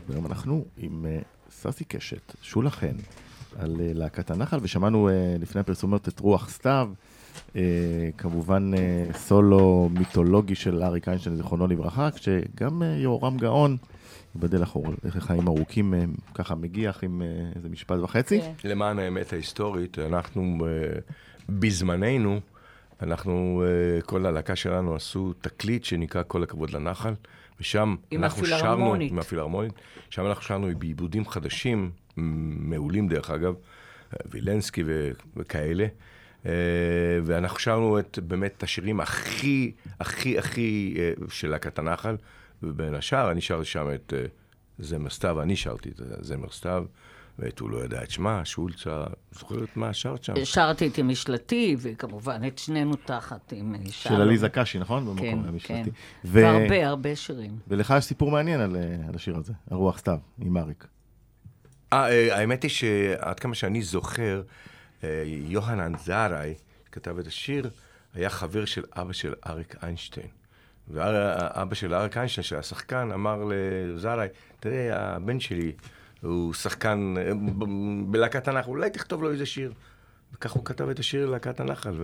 והיום 0.08 0.26
אנחנו 0.26 0.64
עם 0.76 1.06
אה, 1.06 1.18
ססי 1.50 1.84
קשת, 1.84 2.34
שולה 2.42 2.70
חן, 2.70 2.96
על 3.58 3.80
אה, 3.80 3.90
להקת 3.94 4.30
הנחל, 4.30 4.58
ושמענו 4.62 5.08
לפני 5.40 5.60
הפרסומות 5.60 6.08
את 6.08 6.20
רוח 6.20 6.50
סתיו, 6.50 6.90
כמובן 8.18 8.70
אה, 8.74 9.04
סולו 9.12 9.88
מיתולוגי 9.92 10.54
של 10.54 10.82
אריק 10.82 11.08
איינשטיין, 11.08 11.36
זיכרונו 11.36 11.66
לברכה, 11.66 12.08
כשגם 12.10 12.82
אה, 12.82 12.86
יהורם 12.86 13.36
גאון, 13.36 13.76
ייבדל 14.34 14.62
לחיים 15.04 15.48
ארוכים, 15.48 15.94
אה, 15.94 16.04
ככה 16.34 16.54
מגיח 16.54 17.04
עם 17.04 17.22
אה, 17.22 17.26
איזה 17.56 17.68
משפט 17.68 17.98
וחצי. 18.02 18.40
כן. 18.40 18.68
למען 18.68 18.98
האמת 18.98 19.32
ההיסטורית, 19.32 19.98
אנחנו 19.98 20.66
אה, 20.66 20.98
בזמננו, 21.48 22.40
אנחנו, 23.02 23.64
אה, 23.66 24.00
כל 24.02 24.26
הלהקה 24.26 24.56
שלנו 24.56 24.94
עשו 24.94 25.32
תקליט 25.40 25.84
שנקרא 25.84 26.22
כל 26.26 26.42
הכבוד 26.42 26.70
לנחל, 26.70 27.14
ושם 27.60 27.94
אנחנו 28.16 28.46
שרנו. 28.46 28.94
עם 28.94 29.18
הפילהרמונית, 29.18 29.72
שם 30.10 30.26
אנחנו 30.26 30.42
שרנו 30.42 30.68
בעיבודים 30.78 31.28
חדשים, 31.28 31.90
מעולים 32.16 33.08
דרך 33.08 33.30
אגב, 33.30 33.54
אה, 34.12 34.18
וילנסקי 34.30 34.82
ו- 34.86 35.10
וכאלה. 35.36 35.86
אה, 36.46 36.50
ואנחנו 37.24 37.58
שרנו 37.58 37.98
את, 37.98 38.18
באמת 38.22 38.54
את 38.58 38.62
השירים 38.62 39.00
הכי, 39.00 39.72
הכי, 40.00 40.38
הכי 40.38 40.94
אה, 40.98 41.12
של 41.28 41.48
להקת 41.48 41.78
הנחל, 41.78 42.16
ובין 42.62 42.94
השאר 42.94 43.30
אני 43.30 43.40
שר 43.40 43.62
שם 43.62 43.86
את 43.94 44.12
אה, 44.16 44.24
זמר 44.78 45.10
סתיו, 45.10 45.42
אני 45.42 45.56
שרתי 45.56 45.88
את 45.88 46.00
זמר 46.20 46.50
סתיו, 46.50 46.84
ואת 47.38 47.58
הוא 47.58 47.70
לא 47.70 47.84
ידע 47.84 48.02
את 48.02 48.10
שמה, 48.10 48.44
שולצה, 48.44 49.04
זוכרת 49.32 49.76
מה 49.76 49.92
שרת 49.92 50.24
שם? 50.24 50.44
שרתי 50.44 50.86
את 50.86 50.98
עם 50.98 51.08
משלתי, 51.08 51.76
וכמובן 51.78 52.40
את 52.46 52.58
שנינו 52.58 52.96
תחת 52.96 53.52
עם 53.52 53.74
אה, 53.74 53.80
של. 53.90 54.14
עליזה 54.14 54.48
קשי, 54.48 54.78
נכון? 54.78 55.06
במקום 55.06 55.58
כן. 55.58 55.58
כן. 55.58 55.82
ו- 56.24 56.40
והרבה, 56.40 56.86
הרבה 56.86 57.16
שירים. 57.16 57.58
ולך 57.68 57.94
יש 57.98 58.04
סיפור 58.04 58.30
מעניין 58.30 58.60
על, 58.60 58.76
על 59.08 59.14
השיר 59.14 59.36
הזה, 59.36 59.52
הרוח 59.70 59.98
סתיו, 59.98 60.18
עם 60.38 60.56
אריק. 60.56 60.86
אה, 61.92 62.36
האמת 62.36 62.62
היא 62.62 62.70
שעד 62.70 63.40
כמה 63.40 63.54
שאני 63.54 63.82
זוכר, 63.82 64.42
אה, 65.04 65.22
יוחנן 65.26 65.92
זרעי, 65.98 66.54
שכתב 66.86 67.18
את 67.18 67.26
השיר, 67.26 67.70
היה 68.14 68.30
חבר 68.30 68.64
של 68.64 68.82
אבא 68.96 69.12
של 69.12 69.34
אריק 69.46 69.74
איינשטיין. 69.82 70.26
ואבא 70.88 71.74
של 71.74 71.94
אריק 71.94 72.16
איינשטיין, 72.16 72.42
שהיה 72.44 72.62
שחקן, 72.62 73.10
אמר 73.14 73.44
לזרעי, 73.48 74.28
תראה, 74.60 75.14
הבן 75.14 75.40
שלי 75.40 75.72
הוא 76.22 76.54
שחקן 76.54 77.14
אה, 77.18 77.30
בלהקת 78.06 78.48
הנחל, 78.48 78.70
אולי 78.70 78.90
תכתוב 78.90 79.22
לו 79.22 79.30
איזה 79.30 79.46
שיר. 79.46 79.72
וכך 80.34 80.52
הוא 80.52 80.64
כתב 80.64 80.88
את 80.88 80.98
השיר 80.98 81.26
ללהקת 81.26 81.60
הנחל, 81.60 81.94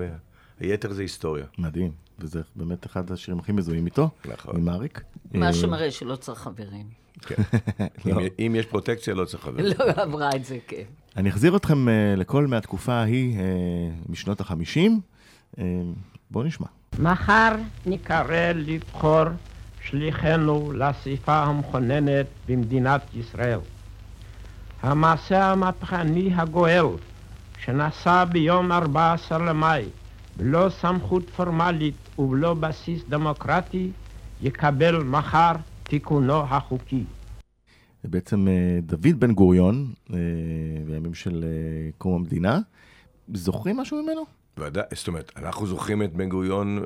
והיתר 0.60 0.92
זה 0.92 1.02
היסטוריה. 1.02 1.44
מדהים, 1.58 1.92
וזה 2.18 2.40
באמת 2.56 2.86
אחד 2.86 3.12
השירים 3.12 3.40
הכי 3.40 3.52
מזוהים 3.52 3.86
איתו, 3.86 4.10
נכון. 4.24 4.56
עם 4.56 4.68
אריק. 4.68 5.00
מה 5.34 5.46
אה, 5.46 5.52
שמראה 5.52 5.90
שלא 5.90 6.16
צריך 6.16 6.38
חברים. 6.40 6.86
כן. 7.20 7.34
אם- 8.06 8.18
אם 8.46 8.56
יש 8.58 8.66
פרוטקציה, 8.66 9.14
לא 9.14 9.24
צריך 9.24 9.42
חבר. 9.44 9.62
לא 9.62 9.84
עברה 10.02 10.30
את 10.36 10.44
זה, 10.44 10.58
כן. 10.66 10.82
אני 11.16 11.28
אחזיר 11.30 11.56
אתכם 11.56 11.88
אה, 11.88 12.14
לכל 12.16 12.46
מהתקופה 12.46 12.92
ההיא, 12.92 13.38
אה, 13.38 13.44
משנות 14.08 14.40
החמישים. 14.40 15.00
אה, 15.58 15.64
בואו 16.30 16.44
נשמע. 16.44 16.66
מחר 16.98 17.54
נקרא 17.86 18.52
לבחור 18.54 19.24
שליחנו 19.84 20.72
לאספה 20.72 21.42
המכוננת 21.42 22.26
במדינת 22.48 23.02
ישראל. 23.14 23.58
המעשה 24.82 25.52
המהפכני 25.52 26.30
הגואל 26.34 26.86
שנעשה 27.64 28.24
ביום 28.24 28.72
14 28.72 29.38
למאי 29.38 29.84
בלא 30.36 30.68
סמכות 30.80 31.30
פורמלית 31.30 32.18
ובלא 32.18 32.54
בסיס 32.54 33.02
דמוקרטי 33.08 33.90
יקבל 34.42 35.02
מחר 35.02 35.52
תיקונו 35.82 36.40
החוקי. 36.40 37.04
בעצם 38.04 38.48
אה, 38.48 38.78
דוד 38.82 39.20
בן 39.20 39.32
גוריון, 39.32 39.92
אה, 40.12 40.18
בימים 40.86 41.14
של 41.14 41.44
אה, 41.44 41.90
קום 41.98 42.14
המדינה. 42.14 42.58
זוכרים 43.34 43.76
משהו 43.76 44.02
ממנו? 44.02 44.24
ודאי, 44.58 44.84
זאת 44.94 45.08
אומרת, 45.08 45.32
אנחנו 45.36 45.66
זוכרים 45.66 46.02
את 46.02 46.12
בן 46.12 46.28
גוריון, 46.28 46.84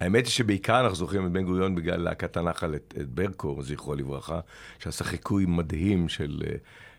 האמת 0.00 0.24
היא 0.24 0.30
שבעיקר 0.30 0.80
אנחנו 0.80 0.96
זוכרים 0.96 1.26
את 1.26 1.32
בן 1.32 1.44
גוריון 1.44 1.74
בגלל 1.74 2.00
להקת 2.00 2.36
הנחל, 2.36 2.74
את, 2.74 2.94
את 3.00 3.08
ברקו, 3.08 3.62
זכרו 3.62 3.94
לברכה, 3.94 4.40
שעשה 4.78 5.04
חיקוי 5.04 5.44
מדהים 5.46 6.08
של, 6.08 6.42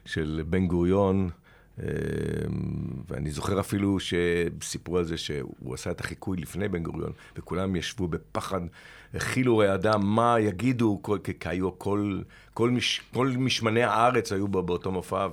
של 0.06 0.44
בן 0.50 0.68
גוריון, 0.68 1.30
ואני 3.08 3.32
זוכר 3.32 3.60
אפילו 3.60 3.98
שסיפרו 4.00 4.98
על 4.98 5.04
זה 5.04 5.18
שהוא 5.18 5.74
עשה 5.74 5.92
את 5.92 6.00
החיקוי 6.00 6.38
לפני 6.38 6.68
בן 6.68 6.84
גוריון, 6.84 7.12
וכולם 7.38 7.76
ישבו 7.76 8.08
בפחד, 8.08 8.62
הכילו 9.16 9.58
רעדם, 9.58 10.02
מה 10.16 10.36
יגידו, 10.40 11.00
כל- 11.02 11.18
כי 11.24 11.50
היו 11.50 11.80
כל, 11.80 12.22
כל, 12.54 12.70
מש, 12.70 13.02
כל 13.14 13.28
משמני 13.28 13.84
הארץ 13.84 14.32
היו 14.32 14.48
בא- 14.48 14.62
באותו 14.62 14.92
מופע, 14.92 15.28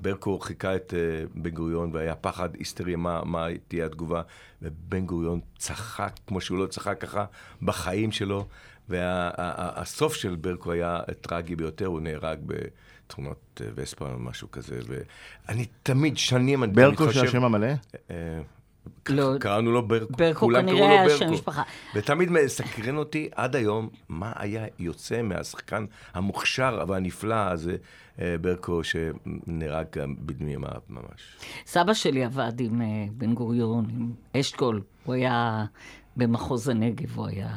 וברקו 0.00 0.38
חיכה 0.38 0.76
את 0.76 0.94
אה, 0.96 1.24
בן 1.34 1.50
גוריון, 1.50 1.90
והיה 1.92 2.14
פחד 2.14 2.48
היסטרי, 2.54 2.96
מה, 2.96 3.20
מה 3.24 3.46
תהיה 3.68 3.86
התגובה, 3.86 4.22
ובן 4.62 5.06
גוריון 5.06 5.40
צחק 5.58 6.12
כמו 6.26 6.40
שהוא 6.40 6.58
לא 6.58 6.66
צחק 6.66 7.00
ככה 7.00 7.24
בחיים 7.62 8.12
שלו, 8.12 8.46
והסוף 8.88 10.14
של 10.14 10.34
ברקו 10.36 10.72
היה 10.72 10.98
טרגי 11.20 11.56
ביותר, 11.56 11.86
הוא 11.86 12.00
נהרג 12.00 12.38
בתאונות 12.46 13.60
אה, 13.60 13.66
וספה 13.74 14.12
או 14.12 14.18
משהו 14.18 14.50
כזה, 14.50 14.78
ואני 14.88 15.66
תמיד, 15.82 16.18
שנים, 16.18 16.64
אני 16.64 16.72
ברקו 16.72 17.04
מתחשב- 17.04 17.20
שהשם 17.26 17.44
המלא? 17.44 17.68
לא, 19.08 19.38
קראנו 19.40 19.72
לו 19.72 19.88
ברקו, 19.88 20.12
ברקו 20.16 20.40
כולם 20.40 20.62
כנראה 20.62 20.78
קראו 20.78 20.88
לו 20.88 20.94
היה 20.94 21.08
ברקו. 21.08 21.18
שם 21.18 21.32
משפחה. 21.32 21.62
ותמיד 21.94 22.30
מסקרן 22.30 22.96
אותי 22.96 23.28
עד 23.34 23.56
היום 23.56 23.88
מה 24.08 24.32
היה 24.36 24.66
יוצא 24.78 25.22
מהשחקן 25.22 25.84
המוכשר 26.14 26.84
והנפלא 26.88 27.34
הזה, 27.34 27.76
אה, 28.20 28.34
ברקו, 28.40 28.80
שנהרג 28.84 29.86
גם 29.96 30.14
בדמימה 30.18 30.68
ממש. 30.88 31.36
סבא 31.66 31.94
שלי 31.94 32.24
עבד 32.24 32.60
עם 32.60 32.82
אה, 32.82 32.86
בן 33.12 33.34
גוריון, 33.34 33.86
עם 33.90 34.10
אשכול. 34.40 34.82
הוא 35.04 35.14
היה 35.14 35.64
במחוז 36.16 36.68
הנגב, 36.68 37.16
הוא 37.16 37.26
היה... 37.26 37.48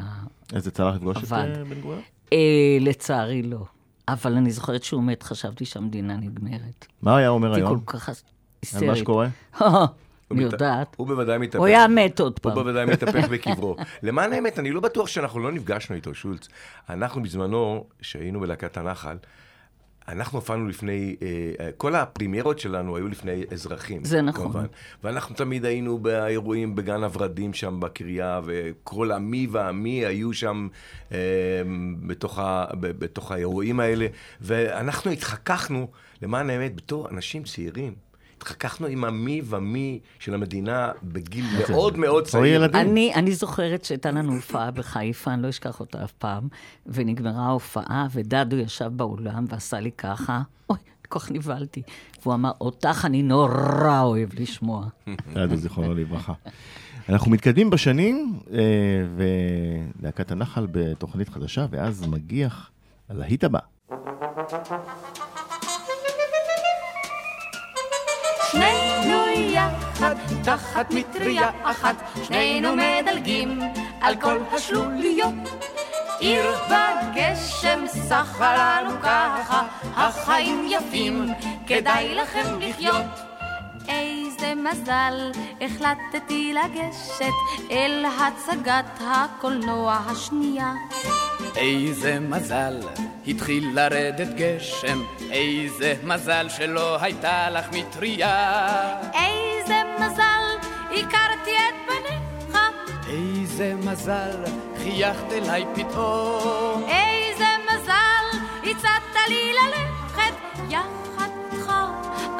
איזה 0.53 0.71
צלח 0.71 0.95
לפגוש 0.95 1.17
את. 1.17 1.31
אה, 1.31 1.63
בן 1.69 1.81
גוריון? 1.81 2.01
אה, 2.33 2.77
לצערי 2.81 3.41
לא. 3.41 3.65
אבל 4.07 4.35
אני 4.35 4.51
זוכרת 4.51 4.83
שהוא 4.83 5.03
מת, 5.03 5.23
חשבתי 5.23 5.65
שהמדינה 5.65 6.17
נגמרת. 6.17 6.85
מה 7.01 7.17
היה 7.17 7.29
אומר 7.29 7.53
הייתי 7.53 7.67
היום? 7.67 7.79
כל 7.79 7.97
כך 7.97 8.09
על 8.09 8.15
היסטרית. 8.61 8.89
מה 8.89 8.95
שקורה? 8.95 9.27
אני 10.31 10.43
יודעת. 10.43 10.95
הוא 10.97 11.07
בוודאי 11.07 11.37
מתהפך. 11.37 11.59
הוא 11.59 11.67
היה 11.67 11.87
מת 11.87 12.19
עוד 12.19 12.31
הוא 12.31 12.43
פעם. 12.43 12.53
בוודאי 12.53 12.85
מתהפך 12.85 13.29
בקברו. 13.31 13.75
למען 14.03 14.33
האמת, 14.33 14.59
אני 14.59 14.71
לא 14.71 14.81
בטוח 14.81 15.07
שאנחנו 15.07 15.39
לא 15.39 15.51
נפגשנו 15.51 15.95
איתו, 15.95 16.13
שולץ. 16.13 16.47
אנחנו 16.89 17.23
בזמנו, 17.23 17.85
שהיינו 18.01 18.39
בלהקת 18.39 18.77
הנחל, 18.77 19.17
אנחנו 20.07 20.37
הופענו 20.37 20.67
לפני, 20.67 21.15
אה, 21.21 21.69
כל 21.77 21.95
הפרימיירות 21.95 22.59
שלנו 22.59 22.97
היו 22.97 23.07
לפני 23.07 23.43
אזרחים. 23.51 24.03
זה 24.03 24.21
נכון. 24.21 24.43
כמובן. 24.43 24.65
ואנחנו 25.03 25.35
תמיד 25.35 25.65
היינו 25.65 25.97
באירועים 25.99 26.75
בגן 26.75 27.03
הוורדים 27.03 27.53
שם 27.53 27.79
בקריה, 27.79 28.41
וכל 28.45 29.11
עמי 29.11 29.47
ועמי 29.51 30.05
היו 30.05 30.33
שם 30.33 30.67
אה, 31.11 31.17
בתוך, 32.07 32.39
ה, 32.39 32.65
בתוך 32.79 33.31
האירועים 33.31 33.79
האלה, 33.79 34.07
ואנחנו 34.41 35.11
התחככנו, 35.11 35.87
למען 36.21 36.49
האמת, 36.49 36.75
בתור 36.75 37.09
אנשים 37.09 37.43
צעירים. 37.43 38.08
התחככנו 38.39 38.87
עם 38.87 39.03
המי 39.03 39.41
ומי 39.45 39.99
של 40.19 40.33
המדינה 40.33 40.91
בגיל 41.03 41.45
מאוד 41.69 41.97
מאוד 41.97 42.23
בתור 42.23 42.41
צעיר. 42.41 42.65
אני, 42.65 43.13
אני 43.15 43.31
זוכרת 43.31 43.85
שהייתה 43.85 44.11
לנו 44.11 44.33
הופעה 44.33 44.71
בחיפה, 44.71 45.33
אני 45.33 45.43
לא 45.43 45.49
אשכח 45.49 45.79
אותה 45.79 46.03
אף 46.03 46.11
פעם, 46.11 46.47
ונגמרה 46.85 47.45
ההופעה, 47.45 48.07
ודדו 48.11 48.55
ישב 48.55 48.91
באולם 48.95 49.45
ועשה 49.49 49.79
לי 49.79 49.91
ככה, 49.91 50.41
אוי, 50.69 50.77
כל 51.09 51.19
כך 51.19 51.31
נבהלתי. 51.31 51.81
והוא 52.21 52.33
אמר, 52.33 52.51
אותך 52.61 53.05
אני 53.05 53.23
נורא 53.23 54.01
אוהב 54.01 54.29
לשמוע. 54.39 54.85
ידו 55.35 55.55
זיכרונו 55.55 55.93
לברכה. 55.93 56.33
אנחנו 57.09 57.31
מתקדמים 57.31 57.69
בשנים, 57.69 58.39
אה, 58.53 58.59
ולהקת 60.01 60.31
הנחל 60.31 60.67
בתוכנית 60.71 61.29
חדשה, 61.29 61.65
ואז 61.69 62.07
מגיח 62.07 62.69
הלהיט 63.09 63.43
הבא. 63.43 63.59
שנינו 68.51 69.27
יחד, 69.27 70.15
תחת 70.43 70.91
מטריה 70.91 71.49
אחת, 71.63 71.95
שנינו 72.23 72.69
מדלגים 72.75 73.59
על 74.01 74.15
כל 74.15 74.37
השלוליות. 74.51 75.33
עיר 76.19 76.45
בגשם 76.69 77.85
שחה 78.09 78.55
לנו 78.57 79.01
ככה, 79.01 79.67
החיים 79.95 80.67
יפים, 80.69 81.27
כדאי 81.67 82.15
לכם 82.15 82.59
לחיות. 82.59 83.05
איזה 83.87 84.53
מזל, 84.55 85.31
החלטתי 85.61 86.53
לגשת 86.53 87.33
אל 87.71 88.05
הצגת 88.19 89.01
הקולנוע 89.01 89.99
השנייה. 90.05 90.73
איזה 91.55 92.19
מזל, 92.19 92.79
התחיל 93.27 93.69
לרדת 93.73 94.27
גשם, 94.35 95.03
איזה 95.31 95.93
מזל 96.03 96.49
שלא 96.49 96.97
הייתה 97.01 97.49
לך 97.49 97.65
מטריה. 97.71 99.01
איזה 99.13 99.81
מזל, 99.99 100.67
הכרתי 100.91 101.51
את 101.51 101.75
בניך. 101.87 102.57
איזה 103.09 103.75
מזל, 103.75 104.43
חייכת 104.83 105.31
אליי 105.31 105.65
פתאום. 105.75 106.83
איזה 106.87 107.45
מזל, 107.65 108.39
הצעת 108.63 109.29
לי 109.29 109.53
ללכת 109.53 110.33
יחד 110.69 111.29
איתך. 111.53 111.71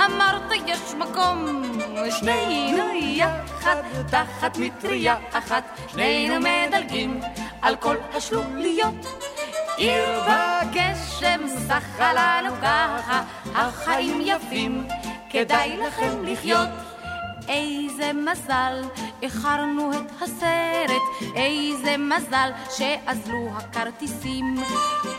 אמרת 0.06 0.52
יש 0.68 0.94
מקום, 0.98 1.64
שנינו 2.20 2.84
יחד, 2.94 3.76
תחת 4.10 4.58
מטריה 4.58 5.16
אחת, 5.32 5.64
שנינו 5.92 6.36
מדלגים 6.40 7.22
על 7.62 7.76
כל 7.76 7.96
השלוליות. 8.14 9.06
עיר 9.78 10.22
בגשם 10.22 11.42
שחה 11.68 12.14
לנו 12.14 12.56
ככה, 12.62 13.24
החיים 13.56 14.22
יפים, 14.22 14.88
כדאי 15.30 15.78
לכם 15.78 16.26
לחיות. 16.26 16.70
איזה 17.50 18.12
מזל, 18.14 18.82
איחרנו 19.22 19.92
את 19.92 20.22
הסרט, 20.22 21.34
איזה 21.36 21.98
מזל 21.98 22.52
שאזלו 22.78 23.50
הכרטיסים. 23.58 24.56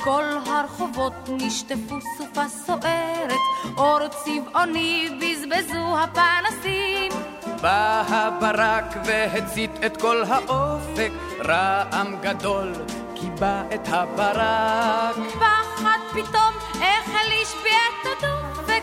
כל 0.05 0.25
הרחובות 0.47 1.12
נשטפו 1.29 1.99
סופה 2.19 2.49
סוערת, 2.49 3.40
אור 3.77 4.09
צבעוני 4.09 5.09
בזבזו 5.21 5.99
הפנסים. 5.99 7.12
בא 7.62 8.05
הברק 8.09 8.97
והצית 9.05 9.71
את 9.87 9.97
כל 9.97 10.23
האופק, 10.29 11.12
רעם 11.45 12.16
גדול 12.21 12.73
קיבע 13.14 13.62
את 13.75 13.88
הברק. 13.88 15.16
פחד 15.16 15.99
פתאום 16.12 16.53
החל 16.75 17.29
להשביע 17.29 17.81
את 18.03 18.07
הדופק, 18.07 18.83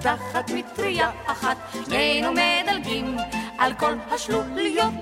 תחת 0.00 0.50
מטריה 0.54 1.10
אחת, 1.26 1.56
שנינו 1.86 2.28
מדלגים 2.32 3.16
על 3.58 3.74
כל 3.74 3.94
השלוליות. 4.10 4.94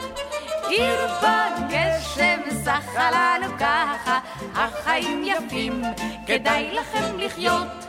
עיר 0.69 1.07
בגשם 1.23 2.41
שחה 2.65 3.11
לנו 3.11 3.47
ככה, 3.59 4.19
החיים 4.55 5.23
יפים, 5.25 5.83
כדאי 6.27 6.71
לכם 6.73 7.19
לחיות. 7.19 7.87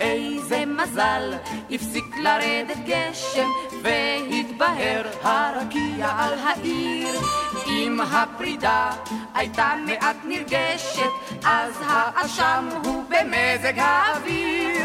איזה 0.00 0.64
מזל, 0.66 1.34
הפסיק 1.70 2.04
לרדת 2.22 2.76
גשם, 2.86 3.48
והתבהר 3.82 5.06
הרקיע 5.22 6.08
על 6.18 6.38
העיר. 6.38 7.20
אם 7.66 8.00
הפרידה 8.12 8.90
הייתה 9.34 9.72
מעט 9.86 10.16
נרגשת, 10.24 11.10
אז 11.44 11.72
האשם 11.86 12.68
הוא 12.84 13.04
במזג 13.08 13.78
האוויר. 13.78 14.83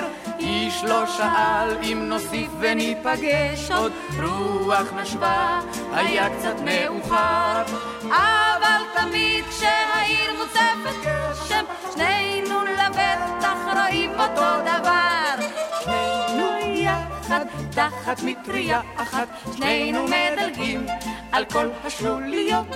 איש 0.70 0.84
לא 0.84 1.06
שאל 1.06 1.78
אם 1.84 2.06
נוסיף 2.10 2.52
וניפגש 2.60 3.72
עוד, 3.72 3.92
רוח 4.22 4.94
נשבה, 4.94 5.60
היה 5.94 6.30
קצת 6.30 6.56
מאוחר. 6.66 7.64
אבל 8.02 8.82
תמיד 8.96 9.46
כשהעיר 9.46 10.32
מוצפת 10.38 10.96
גשם, 11.06 11.66
שנינו 11.94 12.62
לבטח 12.62 13.58
רואים 13.76 14.12
אותו 14.12 14.46
דבר. 14.62 15.48
שנינו 15.84 16.76
יחד, 16.76 17.46
תחת 17.72 18.24
מטריה 18.24 18.82
אחת, 18.96 19.28
שנינו 19.58 20.06
מדלגים 20.06 20.86
על 21.32 21.46
כל 21.46 21.68
השלוליות. 21.86 22.68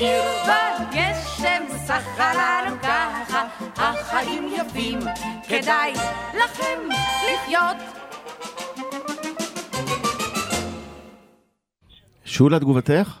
עיר 0.00 0.22
בגשם 0.44 1.62
שחה 1.86 2.32
לנו 2.34 2.76
ככה, 2.82 3.46
החיים 3.76 4.48
יפים, 4.52 4.98
כדאי 5.48 5.92
לכם 6.34 6.78
לחיות. 7.26 7.76
שולה, 12.24 12.58
תגובתך? 12.58 13.18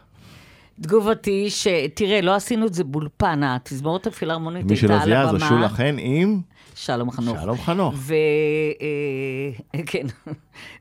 תגובתי, 0.82 1.50
שתראה, 1.50 2.20
לא 2.20 2.34
עשינו 2.34 2.66
את 2.66 2.74
זה 2.74 2.84
באולפן, 2.84 3.42
התזמורת 3.42 4.06
הפילהרמונית 4.06 4.66
מי 4.66 4.76
שלא 4.76 4.88
הייתה 4.88 5.02
על 5.02 5.08
זיהה, 5.08 5.22
הבמה. 5.22 5.38
זו 5.38 5.46
שולה 5.46 5.68
חן 5.68 5.96
עם 5.98 6.40
שלום 6.74 7.10
חנוך. 7.10 7.40
שלום 7.42 7.58
חנוך. 7.58 7.94
ו... 7.96 8.14
אה, 9.74 9.82
כן. 9.86 10.06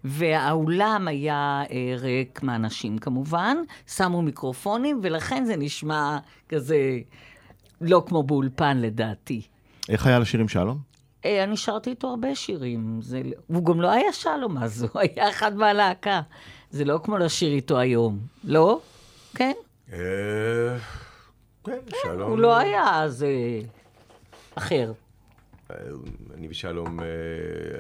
והאולם 0.04 1.08
היה 1.08 1.64
אה, 1.72 1.96
ריק 1.98 2.44
מאנשים 2.44 2.98
כמובן, 2.98 3.58
שמו 3.88 4.22
מיקרופונים, 4.22 5.00
ולכן 5.04 5.46
זה 5.46 5.56
נשמע 5.58 6.18
כזה 6.50 7.00
לא 7.82 8.04
כמו 8.08 8.24
באולפן 8.24 8.78
לדעתי. 8.78 9.42
איך 9.90 10.08
היה 10.08 10.20
לשיר 10.20 10.40
עם 10.40 10.48
שלום? 10.48 10.78
אה, 11.26 11.44
אני 11.44 11.58
שרתי 11.58 11.90
איתו 11.90 12.08
הרבה 12.08 12.36
שירים. 12.36 13.00
זה... 13.02 13.22
הוא 13.48 13.66
גם 13.66 13.82
לא 13.82 13.92
היה 13.92 14.14
שלום 14.14 14.58
אז, 14.58 14.84
הוא 14.94 15.02
היה 15.02 15.30
אחד 15.30 15.56
מהלהקה. 15.56 16.22
זה 16.72 16.86
לא 16.86 17.00
כמו 17.04 17.18
לשיר 17.18 17.54
איתו 17.54 17.78
היום, 17.80 18.20
לא? 18.44 18.80
כן? 19.36 19.54
אה, 19.94 20.78
כן, 21.64 21.80
שלום. 22.04 22.32
הוא 22.32 22.40
לא 22.40 22.58
היה 22.58 23.04
אז 23.04 23.24
אה, 23.24 23.62
אחר. 24.56 24.92
אה, 25.72 25.76
אני 26.34 26.48
ושלום 26.50 27.00
אה, 27.00 27.06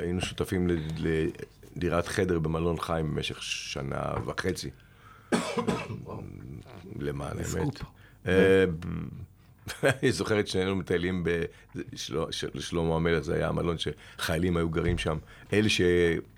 היינו 0.01 0.22
שותפים 0.22 0.68
לדירת 1.76 2.07
חדר 2.07 2.39
במלון 2.39 2.80
חיים 2.80 3.16
במשך 3.16 3.43
שנה 3.43 4.01
וחצי. 4.26 4.70
למען 6.99 7.38
האמת. 7.38 7.80
אה, 8.28 8.66
אני 10.01 10.12
זוכר 10.12 10.39
את 10.39 10.47
שנינו 10.47 10.76
מטיילים 10.76 11.24
בשלמה 11.24 12.95
המלך, 12.95 13.24
זה 13.24 13.36
היה 13.36 13.47
המלון 13.47 13.76
שחיילים 13.78 14.57
היו 14.57 14.70
גרים 14.70 14.97
שם. 14.97 15.18
אלה 15.53 15.70
ש... 15.70 15.82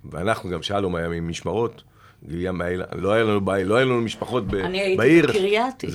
ואנחנו, 0.03 0.49
גם 0.49 0.61
שלום 0.61 0.95
היה 0.95 1.09
ממשמרות. 1.09 1.83
גיליאם 2.27 2.61
היה- 2.61 2.77
לא 2.95 3.11
היה 3.11 3.23
לנו 3.23 3.41
בית, 3.45 3.67
לא 3.67 3.75
היה 3.75 3.85
לנו 3.85 4.01
משפחות 4.01 4.47
ב- 4.47 4.55
אני 4.55 4.81
הייתי 4.81 4.97
בעיר. 4.97 5.27
בקרייתי. 5.27 5.87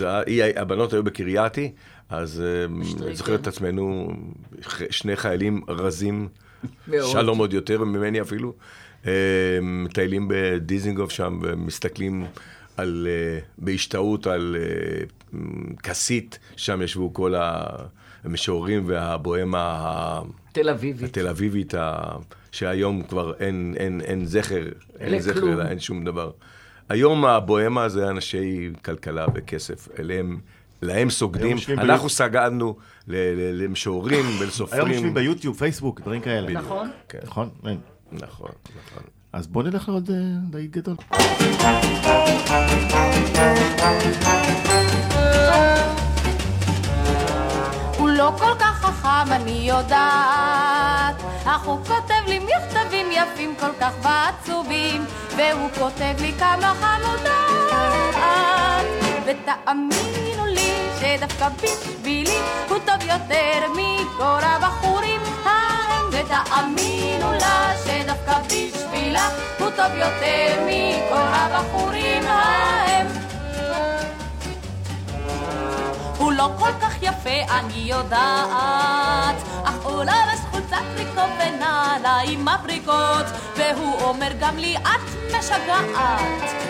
הבנות 0.57 0.93
היו 0.93 1.03
בקרייתי, 1.03 1.73
אז 2.09 2.43
אה. 2.47 2.65
אני 3.07 3.17
זוכר 3.17 3.35
את 3.35 3.47
עצמנו, 3.47 4.13
שני 4.91 5.17
חיילים 5.17 5.61
רזים, 5.69 6.29
מאוד. 6.89 7.11
שלום 7.11 7.39
עוד 7.39 7.53
יותר 7.53 7.85
ממני 7.85 8.21
אפילו, 8.21 8.53
אה, 9.07 9.13
מטיילים 9.63 10.29
בדיזינגוף 10.31 11.11
שם 11.11 11.39
ומסתכלים 11.43 12.25
על, 12.77 13.09
אה, 13.11 13.39
בהשתאות 13.59 14.27
על 14.27 14.57
כסית, 15.83 16.39
שם 16.57 16.83
ישבו 16.83 17.15
כל 17.15 17.35
המשוררים 18.25 18.83
והבוהמה 18.87 20.21
ה- 20.59 20.63
תל 20.63 20.69
אביבית. 20.69 21.03
התל 21.09 21.29
אביבית, 21.29 21.75
ה- 21.75 22.17
שהיום 22.53 23.03
כבר 23.03 23.33
אין, 23.41 23.75
אין, 23.79 24.01
אין 24.01 24.27
זכר, 24.27 24.63
אין 25.01 25.21
זכר, 25.21 25.31
לכלום. 25.33 25.53
אלא 25.53 25.69
אין 25.69 25.81
שום 25.81 26.05
דבר. 26.05 26.31
היום 26.89 27.25
הבוהמה 27.25 27.89
זה 27.89 28.09
אנשי 28.11 28.71
כלכלה 28.85 29.27
וכסף, 29.35 29.89
אליהם, 29.99 30.39
להם 30.83 31.11
סוגדים. 31.11 31.57
אנחנו 31.69 31.87
ביוטיוב. 31.87 32.09
סגדנו 32.09 32.77
ל- 33.09 33.15
ל- 33.17 33.63
למשוררים 33.65 34.25
ולסופרים. 34.41 34.81
היום 34.83 34.91
יושבים 34.93 35.15
ביוטיוב, 35.15 35.57
פייסבוק, 35.59 36.01
דברים 36.01 36.21
כאלה. 36.21 36.47
בדיוק. 36.47 36.63
נכון. 36.65 36.91
כן. 37.09 37.19
נכון? 37.25 37.49
אין. 37.67 37.79
נכון, 38.13 38.51
נכון. 38.89 39.03
אז 39.33 39.47
בוא 39.47 39.63
נלך 39.63 39.89
לעוד 39.89 40.11
אה, 40.11 40.17
להיט 40.53 40.71
גדול. 40.71 40.97
הוא 47.99 48.09
לא 48.09 48.35
כל 48.39 48.53
כך 48.61 48.76
חכם, 49.25 49.33
אני 49.33 49.51
יודעת, 49.51 51.17
אך 51.45 51.63
הוא 51.65 51.79
כותב 51.87 52.27
לי 52.27 52.39
מכתבים 52.39 53.07
יפים 53.13 53.55
כל 53.61 53.71
כך 53.81 53.93
ועצובים, 54.03 55.05
והוא 55.37 55.69
כותב 55.79 56.15
לי 56.21 56.33
כמה 56.39 56.75
חמודות. 56.81 57.27
ותאמינו 59.25 60.47
לי 60.47 60.73
שדווקא 61.01 61.49
בשבילי 61.49 62.39
הוא 62.69 62.79
טוב 62.79 63.09
יותר 63.09 63.73
מכל 63.73 64.41
הבחורים 64.43 65.21
ההם, 65.45 66.07
ותאמינו 66.11 67.33
לה 67.33 67.73
שדווקא 67.85 68.39
בשבילה 68.47 69.29
הוא 69.59 69.71
טוב 69.77 69.95
יותר 69.95 70.63
מכל 70.67 71.29
הבחורים 71.33 71.86
כל 76.59 76.73
כך 76.81 77.03
יפה, 77.03 77.55
אני 77.59 77.75
יודעת, 77.75 79.37
אך 79.65 79.83
הוא 79.83 80.03
לבש 80.03 80.41
חולצת 80.51 80.83
טריקו 80.97 81.23
ונעליים 81.39 82.45
מבריקות, 82.45 83.27
והוא 83.57 84.01
אומר 84.01 84.29
גם 84.41 84.57
לי, 84.57 84.77
את 84.77 85.37
משגעת. 85.39 86.67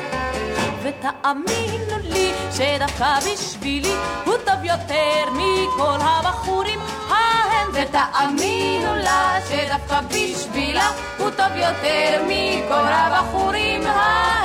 ותאמינו 0.82 1.98
לי 2.02 2.32
שדווקא 2.52 3.18
בשבילי 3.18 3.94
הוא 4.24 4.34
טוב 4.44 4.64
יותר 4.64 5.24
מכל 5.32 5.98
הבחורים 6.00 6.80
ההם 7.08 7.68
ותאמינו 7.72 8.94
לה 8.94 9.38
שדווקא 9.48 10.00
בשבילה 10.00 10.90
הוא 11.18 11.30
טוב 11.30 11.56
יותר 11.56 12.22
מכל 12.28 12.86
הבחורים 12.88 13.86
ההם 13.86 14.35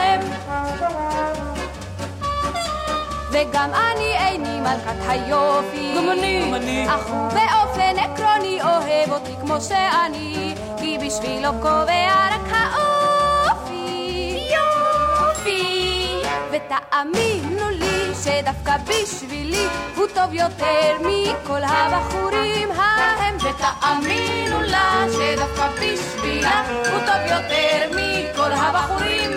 וגם 3.32 3.70
אני 3.74 4.18
איני 4.18 4.60
מלכת 4.60 4.96
היופי. 5.08 5.94
גם 5.98 6.10
אני. 6.10 6.42
גם 6.48 6.54
אני. 6.54 6.88
אך 6.88 7.08
הוא 7.08 7.28
באופן 7.30 8.00
עקרוני 8.00 8.62
אוהב 8.62 9.12
אותי 9.12 9.32
כמו 9.42 9.62
שאני, 9.62 10.56
כי 10.78 10.98
בשבילו 11.06 11.50
קובע 11.62 12.28
רק 12.32 12.52
האופי. 12.52 14.40
יופי. 14.56 16.22
ותאמינו 16.52 17.70
לי 17.70 18.16
שדווקא 18.24 18.76
בשבילי 18.88 19.68
הוא 19.96 20.08
טוב 20.14 20.34
יותר 20.34 20.98
מכל 21.00 21.64
הבחורים 21.64 22.72
ההם. 22.72 23.38
ותאמינו 23.38 24.62
לה 24.62 25.06
שדווקא 25.14 25.68
בשבילה 25.76 26.64
הוא 26.92 27.00
טוב 27.00 27.38
יותר 27.38 27.90
מכל 27.92 28.52
הבחורים 28.52 29.32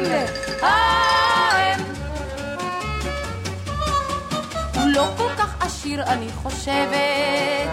ההם. 0.62 1.84
הוא 4.75 4.89
לא 4.95 5.07
כל 5.16 5.31
כך 5.39 5.55
עשיר 5.61 6.03
אני 6.03 6.29
חושבת. 6.43 7.70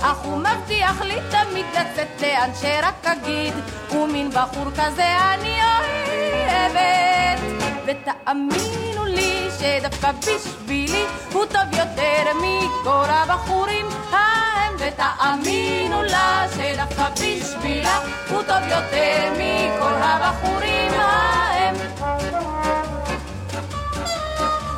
אך 0.00 0.18
הוא 0.18 0.38
מבטיח 0.38 1.00
לי 1.02 1.18
תמיד 1.30 1.66
לצאת 1.72 2.22
לאן 2.22 2.50
שרק 2.60 3.06
אגיד 3.06 3.54
ומין 3.92 4.30
בחור 4.30 4.70
כזה 4.70 5.06
אני 5.34 5.58
אוהבת. 5.62 7.40
ותאמינו 7.86 9.04
לי 9.04 9.48
שדווקא 9.58 10.10
בשבילי 10.12 11.04
הוא 11.32 11.44
טוב 11.44 11.78
יותר 11.78 12.32
מכל 12.36 13.04
הבחורים 13.08 13.86
ההם. 14.10 14.72
ותאמינו 14.78 16.02
לה 16.02 16.44
שדווקא 16.56 17.08
בשבילה 17.10 17.98
הוא 18.30 18.42
טוב 18.42 18.62
יותר 18.70 19.32
מכל 19.32 19.94
הבחורים 20.02 20.92
ההם. 20.92 21.74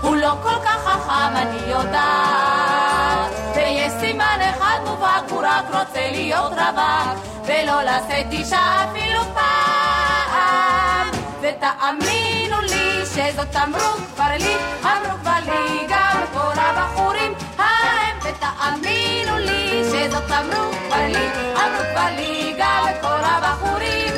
הוא 0.02 0.16
לא 0.16 0.36
כל 0.42 0.58
כך 0.64 0.84
חכם, 0.84 1.23
אני 1.44 1.70
יודעת. 1.70 3.32
ויש 3.56 3.92
סימן 4.00 4.38
אחד 4.50 4.78
מובהק, 4.86 5.24
הוא 5.30 5.40
רק 5.42 5.64
רוצה 5.72 6.10
להיות 6.10 6.52
רווק, 6.52 7.18
ולא 7.46 7.82
לשאת 7.82 8.32
אישה 8.32 8.84
אפילו 8.84 9.22
פעם. 9.34 11.10
ותאמינו 11.40 12.60
לי 12.60 13.06
שזאת 13.06 13.56
אמרו 13.56 13.92
כבר 14.14 14.30
לי, 14.38 14.56
אמרו 14.82 15.18
כבר 15.22 15.38
לי 15.46 15.86
גם 15.88 16.24
כל 16.32 16.52
הבחורים 16.56 17.32
ההם, 17.58 18.18
ותאמינו 18.18 19.38
לי 19.38 19.82
שזאת 19.84 20.30
אמרו 20.30 20.72
כבר 20.86 21.06
לי, 21.06 21.28
אמרו 21.56 21.84
כבר 21.92 22.08
לי 22.16 22.54
גם 22.58 22.86
כל 23.00 23.20
הבחורים 23.24 24.14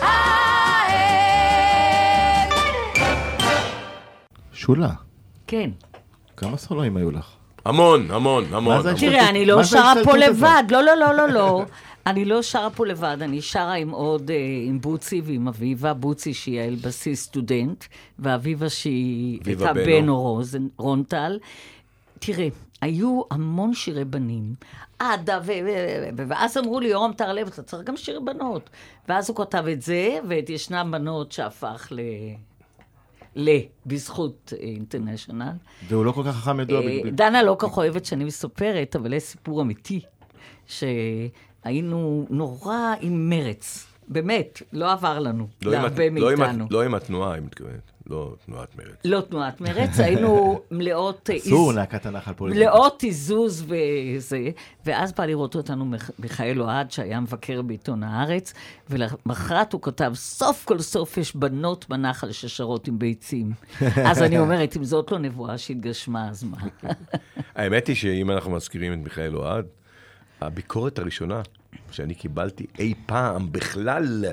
ההם. 0.00 0.48
שולה, 4.52 4.90
כן. 5.46 5.70
כמה 6.38 6.56
סולואים 6.56 6.96
היו 6.96 7.10
לך? 7.10 7.26
המון, 7.64 8.10
המון, 8.10 8.44
המון. 8.52 8.94
תראה, 8.98 9.28
אני 9.28 9.46
לא 9.46 9.64
שרה 9.64 9.92
פה? 10.04 10.16
לבד, 10.16 10.62
לא, 10.70 10.82
לא, 10.82 10.94
לא, 10.96 11.12
לא, 11.12 11.28
לא. 11.28 11.64
אני 12.06 12.24
לא 12.24 12.42
שרה 12.42 12.70
פה 12.70 12.86
לבד, 12.86 13.16
אני 13.20 13.42
שרה 13.42 13.74
עם 13.74 13.90
עוד, 13.90 14.30
אה, 14.30 14.36
עם 14.64 14.80
בוצי 14.80 15.22
ועם 15.24 15.48
אביבה, 15.48 15.94
בוצי 15.94 16.34
שהיא 16.34 16.60
האלבסיס 16.60 17.22
סטודנט, 17.22 17.84
ואביבה 18.18 18.68
שהיא 18.68 19.40
הייתה 19.46 19.72
רוזן, 20.08 20.66
רונטל. 20.76 21.38
תראה, 22.18 22.48
היו 22.80 23.22
המון 23.30 23.74
שירי 23.74 24.04
בנים. 24.04 24.54
עדה, 24.98 25.38
ו- 25.44 25.52
ואז 26.28 26.58
אמרו 26.58 26.80
לי, 26.80 26.88
יורם 26.88 27.12
טהרלב, 27.12 27.46
אתה 27.46 27.62
צריך 27.62 27.84
גם 27.84 27.96
שיר 27.96 28.20
בנות. 28.20 28.70
ואז 29.08 29.30
הוא 29.30 29.36
כתב 29.36 29.64
את 29.72 29.82
זה, 29.82 30.18
ואת 30.28 30.50
ישנם 30.50 30.88
בנות 30.92 31.32
שהפך 31.32 31.88
ל... 31.90 32.00
ל... 33.38 33.48
בזכות 33.86 34.52
אה, 34.56 34.64
אינטרנשיונל. 34.64 35.52
והוא 35.88 36.04
לא 36.04 36.12
כל 36.12 36.22
כך 36.26 36.36
חכם 36.36 36.60
ידוע. 36.60 36.80
אה, 36.80 36.86
בגלל- 37.00 37.10
דנה 37.10 37.42
לא 37.42 37.56
כך 37.58 37.76
אוהבת 37.76 38.04
שאני 38.04 38.24
מספרת, 38.24 38.96
אבל 38.96 39.12
יש 39.12 39.22
סיפור 39.22 39.62
אמיתי, 39.62 40.00
שהיינו 40.66 42.26
נורא 42.30 42.94
עם 43.00 43.30
מרץ. 43.30 43.86
באמת, 44.08 44.62
לא 44.72 44.92
עבר 44.92 45.18
לנו, 45.18 45.48
לא 45.62 45.72
להרבה 45.72 46.04
לא 46.10 46.36
מאיתנו. 46.36 46.66
לא 46.70 46.82
עם 46.82 46.94
התנועה, 46.94 47.32
היא 47.34 47.42
מתכוונת. 47.42 47.90
לא 48.10 48.34
תנועת 48.46 48.76
מרצ. 48.76 48.96
לא 49.04 49.20
תנועת 49.20 49.60
מרץ, 49.60 50.00
היינו 50.04 50.60
מלאות... 50.70 51.30
אסור 51.30 51.72
להקת 51.72 52.06
הנחל 52.06 52.32
פה. 52.32 52.46
מלאות 52.46 53.02
עיזוז 53.02 53.64
וזה, 53.68 54.50
ואז 54.86 55.12
בא 55.12 55.24
לראות 55.24 55.54
אותנו 55.56 55.84
מיכ- 55.94 56.10
מיכאל 56.18 56.62
אוהד, 56.62 56.90
שהיה 56.90 57.20
מבקר 57.20 57.62
בעיתון 57.62 58.02
הארץ, 58.02 58.54
ולמחרת 58.90 59.72
הוא 59.72 59.82
כתב, 59.82 60.12
סוף 60.14 60.64
כל 60.64 60.78
סוף 60.80 61.16
יש 61.16 61.36
בנות 61.36 61.88
בנחל 61.88 62.32
ששרות 62.32 62.88
עם 62.88 62.98
ביצים. 62.98 63.52
אז 64.10 64.22
אני 64.22 64.38
אומרת, 64.38 64.76
אם 64.76 64.84
זאת 64.84 65.12
לא 65.12 65.18
נבואה 65.18 65.58
שהתגשמה, 65.58 66.28
אז 66.28 66.44
מה? 66.44 66.56
האמת 67.56 67.86
היא 67.86 67.96
שאם 67.96 68.30
אנחנו 68.30 68.50
מזכירים 68.50 68.92
את 68.92 68.98
מיכאל 68.98 69.36
אוהד, 69.36 69.66
הביקורת 70.40 70.98
הראשונה 70.98 71.42
שאני 71.90 72.14
קיבלתי 72.14 72.66
אי 72.78 72.94
פעם 73.06 73.52
בכלל, 73.52 74.24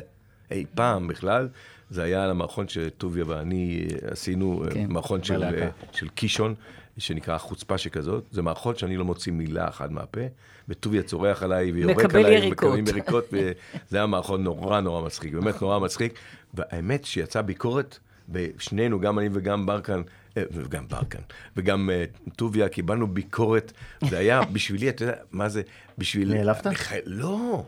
אי 0.51 0.65
פעם 0.75 1.07
בכלל, 1.07 1.47
זה 1.89 2.03
היה 2.03 2.23
על 2.23 2.29
המערכון 2.29 2.67
שטוביה 2.67 3.23
ואני 3.27 3.87
עשינו, 4.11 4.63
כן, 4.65 4.73
כן, 4.73 4.85
מערכון 4.89 5.23
של, 5.23 5.37
בלהקה. 5.37 5.69
של 5.91 6.07
קישון, 6.07 6.55
שנקרא 6.97 7.37
חוצפה 7.37 7.77
שכזאת. 7.77 8.23
זה 8.31 8.41
מערכון 8.41 8.75
שאני 8.75 8.97
לא 8.97 9.05
מוציא 9.05 9.31
מילה 9.31 9.67
אחת 9.67 9.91
מהפה, 9.91 10.21
וטוביה 10.69 11.03
צורח 11.03 11.43
עליי 11.43 11.71
ויורק 11.71 12.15
עליי, 12.15 12.33
יריקות. 12.33 12.51
מקבלים 12.51 12.87
יריקות, 12.87 13.25
וזה 13.31 13.55
היה 13.97 14.05
מערכון 14.05 14.43
נורא 14.43 14.81
נורא 14.81 15.05
מצחיק, 15.05 15.33
באמת 15.33 15.61
נורא 15.61 15.79
מצחיק. 15.79 16.13
והאמת 16.53 17.05
שיצאה 17.05 17.41
ביקורת, 17.41 17.99
ושנינו, 18.29 18.99
גם 18.99 19.19
אני 19.19 19.29
וגם 19.31 19.65
ברקן, 19.65 19.93
אה, 19.99 20.01
וגם 20.37 20.87
ברקן, 20.87 21.19
וגם 21.57 21.89
אה, 21.89 22.05
טוביה, 22.35 22.69
קיבלנו 22.69 23.07
ביקורת. 23.07 23.71
זה 24.09 24.17
היה 24.17 24.41
בשבילי, 24.53 24.89
אתה 24.89 25.03
יודע, 25.03 25.15
מה 25.31 25.49
זה, 25.49 25.61
בשביל... 25.97 26.33
נעלבת? 26.33 26.67
לא. 27.05 27.63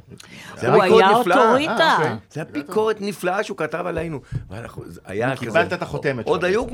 זה 0.58 0.74
הוא 0.74 0.84
ביקורת 0.84 1.04
היה 1.04 1.20
נפלאה. 1.20 1.38
אוטוריטה. 1.38 1.74
אה, 1.74 1.98
אוקיי. 1.98 2.16
זה 2.32 2.42
היה 2.42 2.52
ביקורת 2.52 3.02
נפלאה 3.02 3.44
שהוא 3.44 3.58
כתב 3.58 3.84
עלינו. 3.88 4.22
היה 5.06 5.36
כזה... 5.36 5.46
קיבלת 5.46 5.74
את 5.74 5.82
החותמת 5.82 6.26
עוד. 6.28 6.46
היו... 6.46 6.66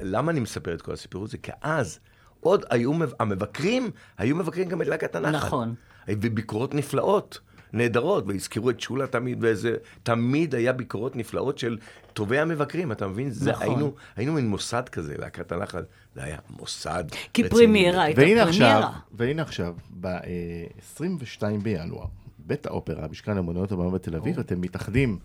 למה 0.00 0.32
אני 0.32 0.40
מספר 0.40 0.74
את 0.74 0.82
כל 0.82 0.92
הסיפור 0.92 1.24
הזה? 1.24 1.38
כי 1.38 1.52
אז, 1.62 1.98
עוד 2.40 2.64
היו... 2.70 2.92
מב- 2.92 3.12
המבקרים, 3.20 3.90
היו 4.18 4.36
מבקרים 4.36 4.68
גם 4.68 4.82
את 4.82 4.86
להקת 4.86 5.14
הנחל. 5.14 5.46
נכון. 5.46 5.74
וביקורות 6.08 6.74
נפלאות. 6.74 7.38
נהדרות, 7.72 8.24
והזכירו 8.26 8.70
את 8.70 8.80
שולה 8.80 9.06
תמיד, 9.06 9.38
וזה, 9.40 9.76
תמיד 10.02 10.54
היה 10.54 10.72
ביקורות 10.72 11.16
נפלאות 11.16 11.58
של 11.58 11.78
טובי 12.12 12.38
המבקרים, 12.38 12.92
אתה 12.92 13.06
מבין? 13.06 13.30
זה, 13.30 13.50
נכון. 13.50 13.66
היינו, 13.66 13.94
היינו 14.16 14.32
מין 14.32 14.48
מוסד 14.48 14.88
כזה, 14.88 15.14
להקת 15.18 15.52
הנחל, 15.52 15.82
זה 16.14 16.24
היה 16.24 16.38
מוסד 16.50 17.04
כי 17.10 17.42
רציני. 17.42 17.48
פרימיירה 17.50 18.02
הייתה 18.02 18.20
והנה 18.20 18.42
עכשיו, 18.42 18.58
פרימיירה. 18.58 18.90
והנה 19.12 19.42
עכשיו, 19.42 19.74
ב-22 20.00 21.42
בינואר, 21.62 22.06
בית 22.38 22.66
האופרה, 22.66 23.08
משכן 23.08 23.38
אמנויות 23.38 23.72
הבמה 23.72 23.90
בתל 23.90 24.16
אביב, 24.16 24.38
אתם 24.38 24.60
מתאחדים 24.60 25.18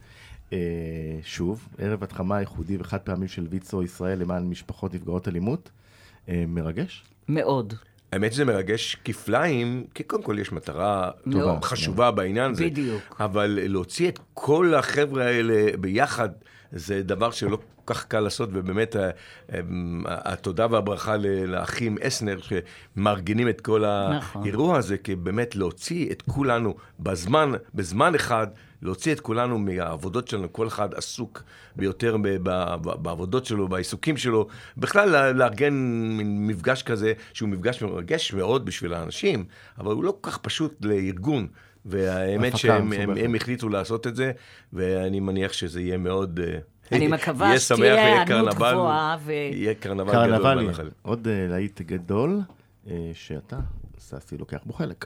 אה, 0.54 0.58
שוב, 1.24 1.68
ערב 1.78 2.04
התחמה 2.04 2.39
ייחודי 2.39 2.78
וחד 2.80 3.00
פעמים 3.00 3.28
של 3.28 3.48
ויצו 3.50 3.84
ישראל 3.84 4.20
למען 4.20 4.50
משפחות 4.50 4.93
נפגעות 4.93 5.28
אלימות. 5.28 5.70
אה, 6.30 6.43
מרגש? 6.48 7.04
מאוד. 7.28 7.74
האמת 8.12 8.34
שזה 8.34 8.45
מרגש 8.45 8.97
כפליים, 9.06 9.86
כי 9.93 10.03
קודם 10.03 10.24
כל 10.24 10.38
יש 10.39 10.51
מטרה 10.51 11.12
מאוד. 11.26 11.64
חשובה 11.64 12.12
בעניין 12.12 12.51
הזה. 12.51 12.66
בדיוק. 12.66 13.16
אבל 13.20 13.60
להוציא 13.62 14.10
את 14.10 14.20
כל 14.34 14.74
החבר'ה 14.74 15.26
האלה 15.26 15.78
ביחד, 15.80 16.30
זה 16.76 17.04
דבר 17.04 17.32
שלא 17.32 17.58
כל 17.86 17.94
כך 17.94 18.06
קל 18.06 18.20
לעשות, 18.20 18.50
ובאמת 18.54 18.96
ה- 18.96 19.10
הם- 19.50 20.04
התודה 20.08 20.68
והברכה 20.72 21.16
לאחים 21.48 21.98
אסנר, 22.02 22.38
שמארגנים 22.96 23.50
את 23.50 23.62
כל 23.62 23.84
נכון. 24.18 24.42
האירוע 24.44 24.78
הזה, 24.78 24.98
כי 24.98 25.16
באמת 25.16 25.56
להוציא 25.56 26.12
את 26.12 26.22
כולנו 26.22 26.76
בזמן, 27.00 27.52
בזמן 27.76 28.16
אחד, 28.16 28.48
להוציא 28.82 29.14
את 29.14 29.20
כולנו 29.20 29.60
מהעבודות 29.60 30.28
שלנו, 30.28 30.54
כל 30.54 30.68
אחד 30.68 30.94
עסוק 30.94 31.44
ביותר 31.76 32.18
בעבודות 32.82 33.46
שלו, 33.46 33.68
בעיסוקים 33.68 34.18
שלו. 34.18 34.48
בכלל, 34.78 35.32
לארגן 35.32 35.74
מפגש 36.22 36.84
כזה, 36.84 37.14
שהוא 37.34 37.50
מפגש 37.50 37.82
מרגש 37.84 38.34
מאוד 38.34 38.66
בשביל 38.66 38.94
האנשים, 38.94 39.46
אבל 39.78 39.94
הוא 39.94 40.04
לא 40.04 40.18
כל 40.22 40.32
כך 40.32 40.38
פשוט 40.38 40.86
לארגון. 40.86 41.48
והאמת 41.86 42.58
שהם. 42.58 42.94
הם, 42.94 43.18
הם 43.18 43.36
החליטו 43.36 43.70
לעשות 43.70 44.08
את 44.08 44.16
זה, 44.16 44.32
ואני 44.74 45.20
מניח 45.20 45.54
שזה 45.54 45.82
יהיה 45.82 45.98
מאוד... 45.98 46.40
אה, 46.44 46.58
אני 46.92 47.08
מקווה 47.18 47.48
יהיה 47.48 47.60
שתהיה 47.60 48.06
היענות 48.06 48.28
קרנבל, 48.28 48.72
גבוהה 48.72 49.18
ו- 49.26 49.32
יהיה 49.32 49.74
קרנבל 49.74 50.14
גדול 50.14 50.38
קרנבלי. 50.38 50.90
עוד 51.02 51.28
אה, 51.28 51.48
להיט 51.50 51.82
גדול, 51.82 52.42
אה, 52.90 53.12
שאתה, 53.14 53.58
ססי, 54.00 54.38
לוקח 54.38 54.60
בו 54.66 54.74
חלק. 54.74 55.06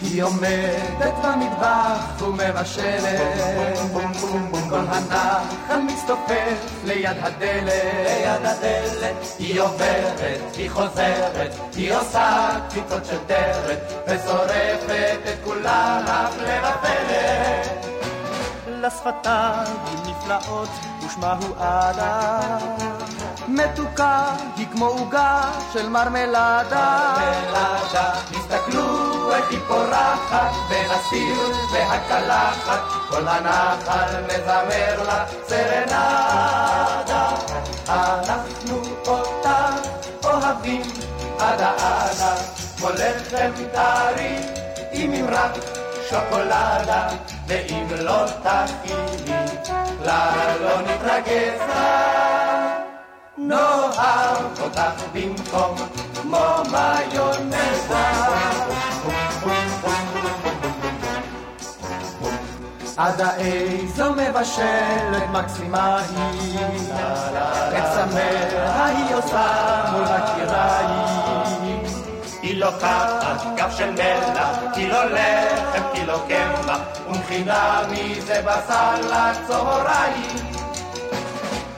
היא 0.00 0.22
עומדת 0.22 1.14
במטבח 1.24 2.22
ומבשלת, 2.22 3.78
כל 4.70 4.78
הנחל 4.88 5.80
מצטופף 5.80 6.82
ליד 6.84 7.16
הדלת, 7.20 7.72
ליד 8.04 8.46
הדלת, 8.46 9.16
היא 9.38 9.60
עוברת, 9.60 10.54
היא 10.56 10.70
חוזרת, 10.70 11.54
היא 11.76 11.94
עושה 11.94 12.48
קפיצות 12.68 13.04
של 13.04 13.18
דרת, 13.26 13.92
ושורפת 14.08 15.18
את 15.28 15.44
כולם 15.44 16.02
הפלא 16.06 16.68
ופלא. 16.68 17.92
לשפתיים 18.66 19.76
נפלאות, 20.06 20.68
ושמה 21.06 21.32
הוא 21.32 21.56
עדה. 21.58 22.91
מתוקה 23.48 24.24
היא 24.56 24.66
כמו 24.72 24.86
עוגה 24.86 25.40
של 25.72 25.88
מרמלדה. 25.88 27.14
מרמלדה, 27.16 28.10
תסתכלו 28.30 29.32
איך 29.34 29.50
היא 29.50 29.58
פורחת, 29.68 30.50
בין 30.68 30.90
הסיר 30.90 31.56
והקלחת, 31.72 32.80
כל 33.08 33.28
הנחל 33.28 34.22
מזמר 34.24 35.02
לה 35.06 35.24
סרנדה. 35.48 37.28
אנחנו 37.88 38.82
אותה 39.06 39.66
אוהבים 40.24 40.82
עדה 41.38 41.70
עדה, 41.70 42.34
כמו 42.78 42.88
לחם 42.88 43.50
טרי 43.72 44.36
עם 44.92 45.10
ממרק 45.10 45.52
שוקולדה, 46.10 47.08
ואם 47.46 47.86
לא 47.90 48.24
תכיני, 48.42 49.46
לה 50.04 50.56
לא 50.60 50.80
נתרגז 50.80 51.60
לה. 51.68 52.51
נאהב 53.48 54.60
אותך 54.60 55.02
במקום 55.12 55.76
כמו 56.14 56.62
מיונזה. 56.70 57.62
עדה 62.96 63.30
איזו 63.36 64.12
מבשלת 64.12 65.22
מקסימה 65.32 65.98
היא, 65.98 66.58
את 67.78 67.84
צמאה 67.94 68.86
היא 68.86 69.14
עושה 69.14 69.84
מול 69.92 70.04
הקיריים. 70.04 71.82
היא 72.42 72.56
לוקחת 72.60 73.42
כף 73.56 73.74
של 73.76 73.90
מלח, 73.90 74.58
קילו 74.74 74.98
לחם, 75.08 75.82
קילו 75.94 76.18
קמח, 76.28 76.78
ומכינה 77.08 77.82
מזה 77.90 78.42
בשר 78.46 78.94
לצהריים. 79.00 80.36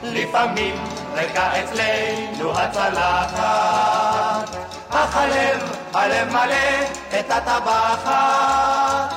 לפעמים 0.03 0.75
ריקה 1.15 1.63
אצלנו 1.63 2.59
הצלחת, 2.59 4.49
אך 4.89 5.17
הלב 5.17 5.75
הלב 5.93 6.29
מלא 6.29 6.85
את 7.19 7.31
הטבחת. 7.31 9.15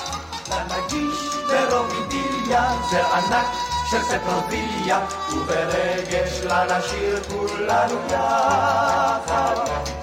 לנגיש 0.50 1.18
ברומידיליה, 1.48 2.72
זר 2.90 3.06
ענק 3.14 3.46
של 3.90 4.02
פטרוביליה, 4.02 5.00
וברגש 5.32 6.40
לנשיר 6.44 7.20
כולנו 7.28 7.98
יחד. 8.10 9.56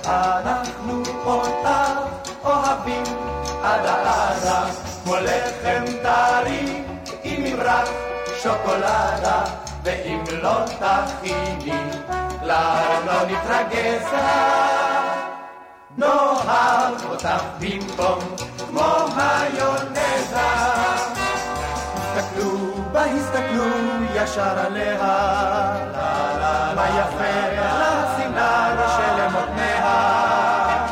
אנחנו 0.05 1.03
אותך 1.25 1.69
אוהבים 2.43 3.03
עד 3.63 3.85
העדה, 3.85 4.63
כמו 5.03 5.15
לחם 5.15 5.83
טרי 6.03 6.83
עם 7.23 7.43
ממרח 7.43 7.89
שוקולדה, 8.43 9.43
ואם 9.85 10.23
לא 10.41 10.65
תכיני, 10.65 11.71
כלל 12.39 13.01
לא 13.05 13.21
נתרגז. 13.23 14.07
נאהב 15.97 17.05
אותך 17.09 17.43
במקום 17.59 18.19
כמו 18.57 18.93
מיונזה. 19.07 20.39
הסתכלו 21.95 22.73
בה, 22.91 23.05
הסתכלו 23.05 23.65
ישר 24.15 24.59
עליה, 24.59 24.97
מה 26.75 26.87
יפה 26.89 27.49
לשמלה 27.51 28.97
של 28.97 29.21
אמותניה. 29.21 30.85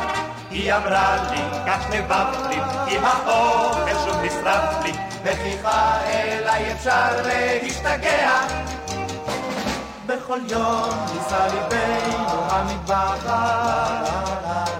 היא 0.50 0.72
אמרה 0.72 1.16
לי, 1.30 1.42
כך 1.66 1.90
נבבת 1.90 2.46
לי, 2.48 2.56
עם 2.86 3.04
האוכל 3.04 3.90
שוב 4.04 4.22
נשרף 4.22 4.84
לי, 4.84 4.92
וכיחה 5.24 6.00
אליי 6.06 6.72
אפשר 6.72 7.22
להשתגע. 7.26 8.73
בכל 10.24 10.38
יום 10.48 11.06
נישא 11.14 11.48
ליבנו 11.52 12.40
המטבחת, 12.50 14.08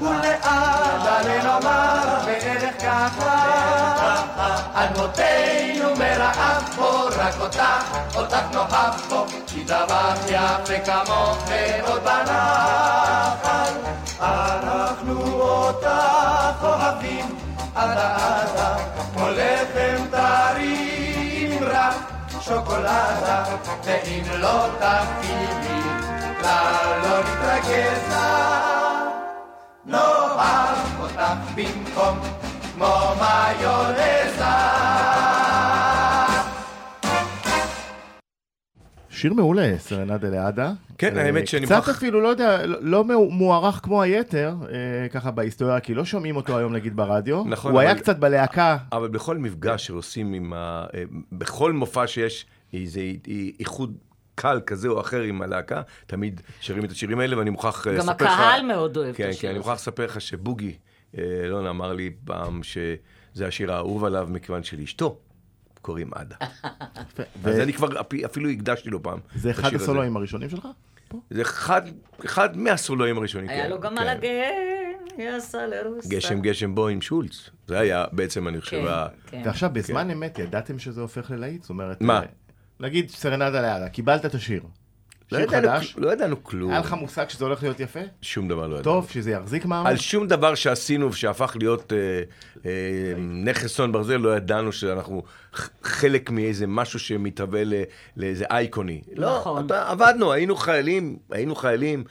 ולעד 0.03 1.07
עלינו 1.07 1.51
אמר 1.57 2.18
בערך 2.26 2.74
ככה, 2.82 3.45
על 4.74 4.88
מותנו 4.97 5.97
מרעב 5.99 6.70
פה, 6.76 7.09
רק 7.16 7.34
אותך, 7.40 7.99
אותך 8.14 8.42
נאהב 8.53 9.01
פה, 9.09 9.24
כי 9.47 9.64
טבח 9.64 10.18
יפה 10.28 10.78
כמוך 10.84 11.38
ועוד 11.49 12.03
בנחל, 12.05 13.72
אנחנו 14.20 15.40
אותך 15.40 16.62
אוהבים 16.62 17.38
עד 17.74 17.99
העדה, 17.99 18.76
כמו 19.14 19.28
לחם 19.28 20.05
טרי 20.11 21.49
עם 21.51 21.64
רח 21.64 22.13
שוקולדה, 22.45 23.45
ואם 23.84 24.22
לא 24.38 24.66
תכיני, 24.78 25.80
כלל 26.40 27.01
לא 27.03 27.20
נתרגז 27.20 28.14
נאהב 29.86 31.01
אותך 31.01 31.22
במקום 31.55 32.18
כמו 32.74 32.97
מיונזה. 33.20 35.03
שיר 39.24 39.32
מעולה, 39.34 39.74
סרנדה 39.78 40.28
לאדה. 40.28 40.72
כן, 40.98 41.18
אה, 41.18 41.22
האמת 41.26 41.48
שאני 41.48 41.66
קצת 41.66 41.76
מוכרח- 41.76 41.96
אפילו, 41.96 42.20
לא 42.20 42.28
יודע, 42.28 42.66
לא- 42.66 42.78
לא 42.80 43.04
מו- 43.04 43.30
מוערך 43.30 43.80
כמו 43.82 44.02
היתר, 44.02 44.54
אה, 44.72 45.08
ככה 45.08 45.30
בהיסטוריה, 45.30 45.80
כי 45.80 45.94
לא 45.94 46.04
שומעים 46.04 46.36
אותו 46.36 46.58
היום 46.58 46.72
נגיד 46.72 46.96
ברדיו. 46.96 47.44
נכון, 47.46 47.72
הוא 47.72 47.80
היה 47.80 47.94
קצת 47.94 48.18
בלהקה. 48.18 48.76
אבל 48.92 49.08
בכל 49.08 49.38
מפגש 49.38 49.86
שעושים 49.86 50.32
עם 50.32 50.52
ה... 50.52 50.86
אה, 50.94 51.02
בכל 51.32 51.72
מופע 51.72 52.06
שיש 52.06 52.46
איזה 52.72 53.00
איחוד 53.60 53.96
קל 54.34 54.60
כזה 54.66 54.88
או 54.88 55.00
אחר 55.00 55.20
עם 55.20 55.42
הלהקה, 55.42 55.82
תמיד 56.06 56.40
שרים 56.60 56.84
את 56.84 56.90
השירים 56.90 57.20
האלה, 57.20 57.38
ואני 57.38 57.50
מוכרח 57.50 57.86
גם 57.88 57.94
לספר 57.94 58.24
לך... 58.24 58.32
הקהל 58.32 58.66
מאוד 58.66 58.96
אוהב 58.96 59.08
את 59.08 59.16
כן, 59.16 59.28
השיר 59.28 59.40
כן, 59.40 59.48
אני 59.48 59.52
הזה. 59.56 59.58
מוכרח 59.58 59.74
לספר 59.74 60.04
לך 60.04 60.20
שבוגי, 60.20 60.76
אה, 61.18 61.22
אלון 61.44 61.66
אמר 61.66 61.92
לי 61.92 62.10
פעם 62.24 62.60
שזה 62.62 63.46
השיר 63.46 63.72
האהוב 63.72 64.04
עליו, 64.04 64.28
מכיוון 64.30 64.62
שלאשתו 64.62 65.18
קוראים 65.85 66.11
עדה. 66.14 66.37
אז 67.45 67.59
אני 67.61 67.72
כבר 67.72 68.01
אפ- 68.01 68.24
אפילו 68.24 68.49
הקדשתי 68.51 68.91
לו 68.91 69.03
פעם. 69.03 69.18
זה 69.37 69.51
אחד. 69.51 69.74
הסולואים 69.74 70.16
הראשונים 70.16 70.49
שלך? 70.51 70.68
זה 71.30 71.43
אחד, 71.43 71.82
אחד 72.24 72.57
מהסולואים 72.57 73.18
הראשונים. 73.18 73.49
היה 73.49 73.64
כן, 73.64 73.70
לו 73.70 73.80
גם 73.80 73.95
כן. 73.97 73.99
על 73.99 74.09
לרוסה. 75.66 76.09
גשם 76.09 76.41
גשם 76.41 76.74
בו 76.74 76.89
עם 76.89 77.01
שולץ. 77.01 77.51
זה 77.66 77.78
היה 77.78 78.05
בעצם, 78.12 78.49
אני 78.49 78.61
חושב, 78.61 78.80
כן, 78.82 78.89
ה- 78.89 79.07
כן. 79.26 79.43
ועכשיו, 79.45 79.70
בזמן 79.72 80.11
אמת, 80.11 80.39
ידעתם 80.39 80.78
שזה 80.78 81.01
הופך 81.01 81.30
ללהיט? 81.30 81.61
זאת 81.62 81.70
אומרת... 81.70 82.01
מה? 82.01 82.18
אה, 82.20 82.26
נגיד 82.80 83.11
סרנדה 83.11 83.62
לאדה, 83.62 83.89
קיבלת 83.89 84.26
את 84.26 84.35
השיר. 84.35 84.62
לא 85.39 85.43
ידענו 85.43 85.68
חדש, 85.68 85.95
לא 85.99 86.12
ידענו 86.12 86.45
כלום. 86.45 86.70
היה 86.70 86.80
לך 86.80 86.93
מושג 86.93 87.28
שזה 87.28 87.45
הולך 87.45 87.62
להיות 87.62 87.80
יפה? 87.80 88.01
שום 88.22 88.49
דבר 88.49 88.61
לא 88.66 88.74
ידענו. 88.74 88.82
טוב, 88.82 89.11
שזה 89.11 89.30
יחזיק 89.30 89.64
מעמד? 89.64 89.91
על 89.91 89.97
שום 89.97 90.26
דבר 90.28 90.55
שעשינו 90.55 91.09
ושהפך 91.11 91.57
להיות 91.61 91.93
אה, 91.93 91.99
אה, 92.66 92.70
נכס 93.18 93.76
צאן 93.76 93.93
ברזל, 93.93 94.16
לא 94.16 94.37
ידענו 94.37 94.72
שאנחנו 94.72 95.22
חלק 95.82 96.30
מאיזה 96.30 96.66
משהו 96.66 96.99
שמתהווה 96.99 97.64
ל- 97.64 97.82
לאיזה 98.16 98.45
אייקוני. 98.51 99.03
לא, 99.16 99.37
נכון. 99.39 99.66
אתה, 99.66 99.89
עבדנו, 99.91 100.32
היינו 100.32 100.57
חיילים, 100.57 101.16
היינו 101.30 101.55
חיילים. 101.55 102.05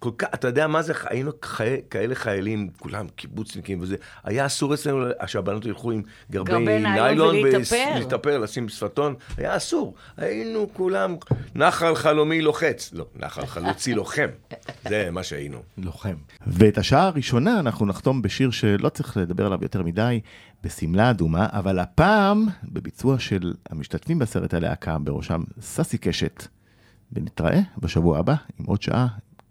כל 0.00 0.10
כך, 0.18 0.28
אתה 0.34 0.48
יודע 0.48 0.66
מה 0.66 0.82
זה, 0.82 0.92
היינו 1.04 1.30
חי, 1.42 1.76
כאלה 1.90 2.14
חיילים, 2.14 2.70
כולם 2.78 3.06
קיבוצניקים 3.16 3.78
וזה, 3.80 3.96
היה 4.24 4.46
אסור 4.46 4.74
אצלנו 4.74 5.06
שהבנות 5.26 5.64
ילכו 5.64 5.90
עם 5.90 6.02
גרבי 6.30 6.50
גרבי 6.50 6.78
ניילון. 6.78 7.36
ולהתאפר, 7.36 8.38
לשים 8.38 8.68
שפתון, 8.68 9.14
היה 9.36 9.56
אסור. 9.56 9.94
היינו 10.16 10.68
כולם, 10.72 11.16
נחל 11.54 11.94
חלומי 11.94 12.42
לוחץ. 12.42 12.90
לא, 12.92 13.06
נחל 13.16 13.46
חלוצי 13.46 13.94
לוחם. 13.94 14.28
זה 14.88 15.08
מה 15.12 15.22
שהיינו. 15.22 15.58
לוחם. 15.78 16.14
ואת 16.46 16.78
השעה 16.78 17.06
הראשונה 17.06 17.60
אנחנו 17.60 17.86
נחתום 17.86 18.22
בשיר 18.22 18.50
שלא 18.50 18.88
צריך 18.88 19.16
לדבר 19.16 19.46
עליו 19.46 19.58
יותר 19.62 19.82
מדי, 19.82 20.20
בשמלה 20.64 21.10
אדומה, 21.10 21.46
אבל 21.50 21.78
הפעם 21.78 22.46
בביצוע 22.64 23.18
של 23.18 23.54
המשתתפים 23.70 24.18
בסרט 24.18 24.54
הלהקה, 24.54 24.98
בראשם 24.98 25.42
ססי 25.60 25.98
קשת. 25.98 26.46
ונתראה 27.12 27.60
בשבוע 27.78 28.18
הבא 28.18 28.34
עם 28.58 28.66
עוד 28.66 28.82
שעה, 28.82 29.06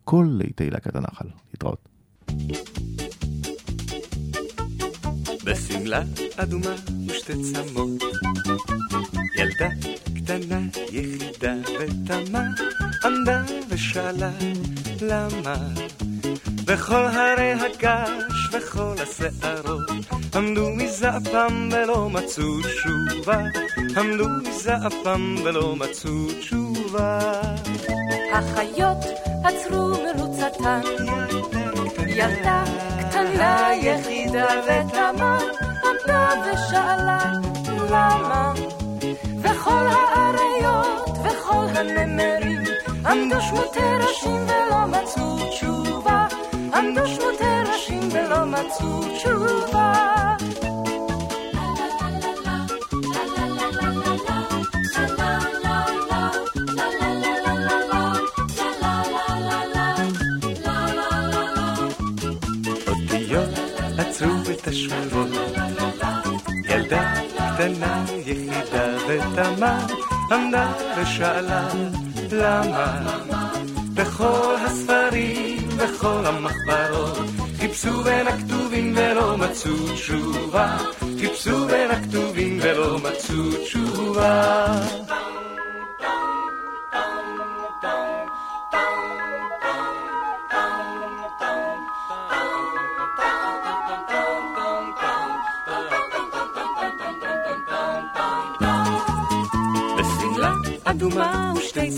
כל 0.09 0.27
ליטי 0.29 0.69
להקת 0.69 0.95
הנחל. 0.95 1.25
להתראות. 1.53 1.89
בשמלה 5.43 6.03
אדומה 6.37 6.75
ושתי 7.07 7.33
צמות 7.33 8.01
ילדה 9.37 9.69
קטנה 10.15 10.59
יחידה 10.91 11.53
ותמה 11.79 12.47
עמדה 13.03 13.43
ושאלה 13.69 14.31
למה 15.01 15.55
בכל 16.65 17.05
הרי 17.05 17.51
הגש 17.51 18.53
וכל 18.53 18.95
השערות 19.03 19.89
עמדו 20.35 20.69
מזעפם 20.69 21.69
ולא 21.71 22.09
מצאו 22.09 22.61
תשובה 22.61 23.43
עמדו 23.97 24.25
מזעפם 24.29 25.35
ולא 25.43 25.75
מצאו 25.75 26.27
תשובה 26.39 27.41
החיות 28.31 28.97
עצרו 29.43 29.89
מרוצתן, 30.03 30.81
ילדה 32.07 32.63
קטנה 32.99 33.69
יחידה 33.75 34.47
ותמה, 34.65 35.39
עמדה 35.83 36.29
ושאלה 36.45 37.33
למה, 37.89 38.53
וכל 39.41 39.85
האריות 39.87 41.09
וכל 41.23 41.65
הנמרים 41.75 42.63
עמדו 43.05 43.41
שמותי 43.41 43.79
ראשים 43.79 44.45
ולא 44.47 44.85
מצאו 44.87 45.49
תשובה, 45.49 46.27
עמדו 46.73 47.07
שמותי 47.07 47.71
ראשים 47.71 48.09
ולא 48.11 48.45
מצאו 48.45 49.01
תשובה. 49.15 49.78
אותיות 63.35 63.59
עצרו 63.97 64.51
את 64.51 64.67
השורות. 64.67 65.27
ילדה 66.69 67.13
קטנה 67.35 68.05
יחידה 68.25 68.97
ותמה 69.07 69.87
עמדה 70.31 70.71
ושאלה 70.97 71.67
למה. 72.31 73.19
בכל 73.93 74.55
הספרים 74.65 75.67
וכל 75.77 76.25
המחברות 76.25 77.17
חיפשו 77.59 78.03
בין 78.03 78.27
הכתובים 78.27 78.93
ולא 78.95 79.37
מצאו 79.37 79.93
תשובה. 79.93 80.77
חיפשו 81.19 81.67
בין 81.67 81.91
הכתובים 81.91 82.59
ולא 82.61 82.97
מצאו 82.97 83.63
תשובה 83.63 84.65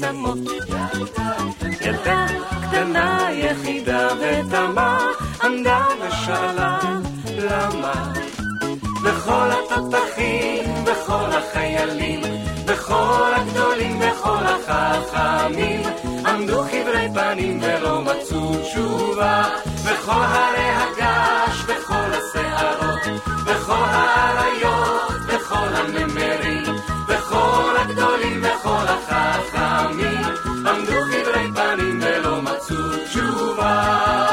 עצמות. 0.03 0.37
ילדה 1.81 2.25
קטנה 2.61 3.27
יחידה 3.31 4.07
ותמה 4.19 5.11
עמדה 5.43 5.85
ושאלה 6.01 6.79
למה. 7.37 8.13
בכל 9.03 9.47
התותחים 9.51 10.83
בכל 10.85 11.29
החיילים 11.37 12.21
בכל 12.65 13.31
הגדולים 13.35 13.99
בכל 13.99 14.43
החכמים 14.43 15.81
עמדו 16.25 16.63
חברי 16.63 17.07
פנים 17.13 17.59
ולא 17.61 18.01
מצאו 18.01 18.55
תשובה 18.63 19.43
בכל 19.85 20.11
הרי 20.11 20.69
הגש 20.71 21.61
בכל 21.63 22.09
השערות 22.11 22.99
בכל 23.45 23.85
האריות 23.87 25.11
בכל 25.27 25.67
הנמרים 25.75 26.63
בכל 27.07 27.73
הגדולים 27.77 28.41
God. 33.71 34.30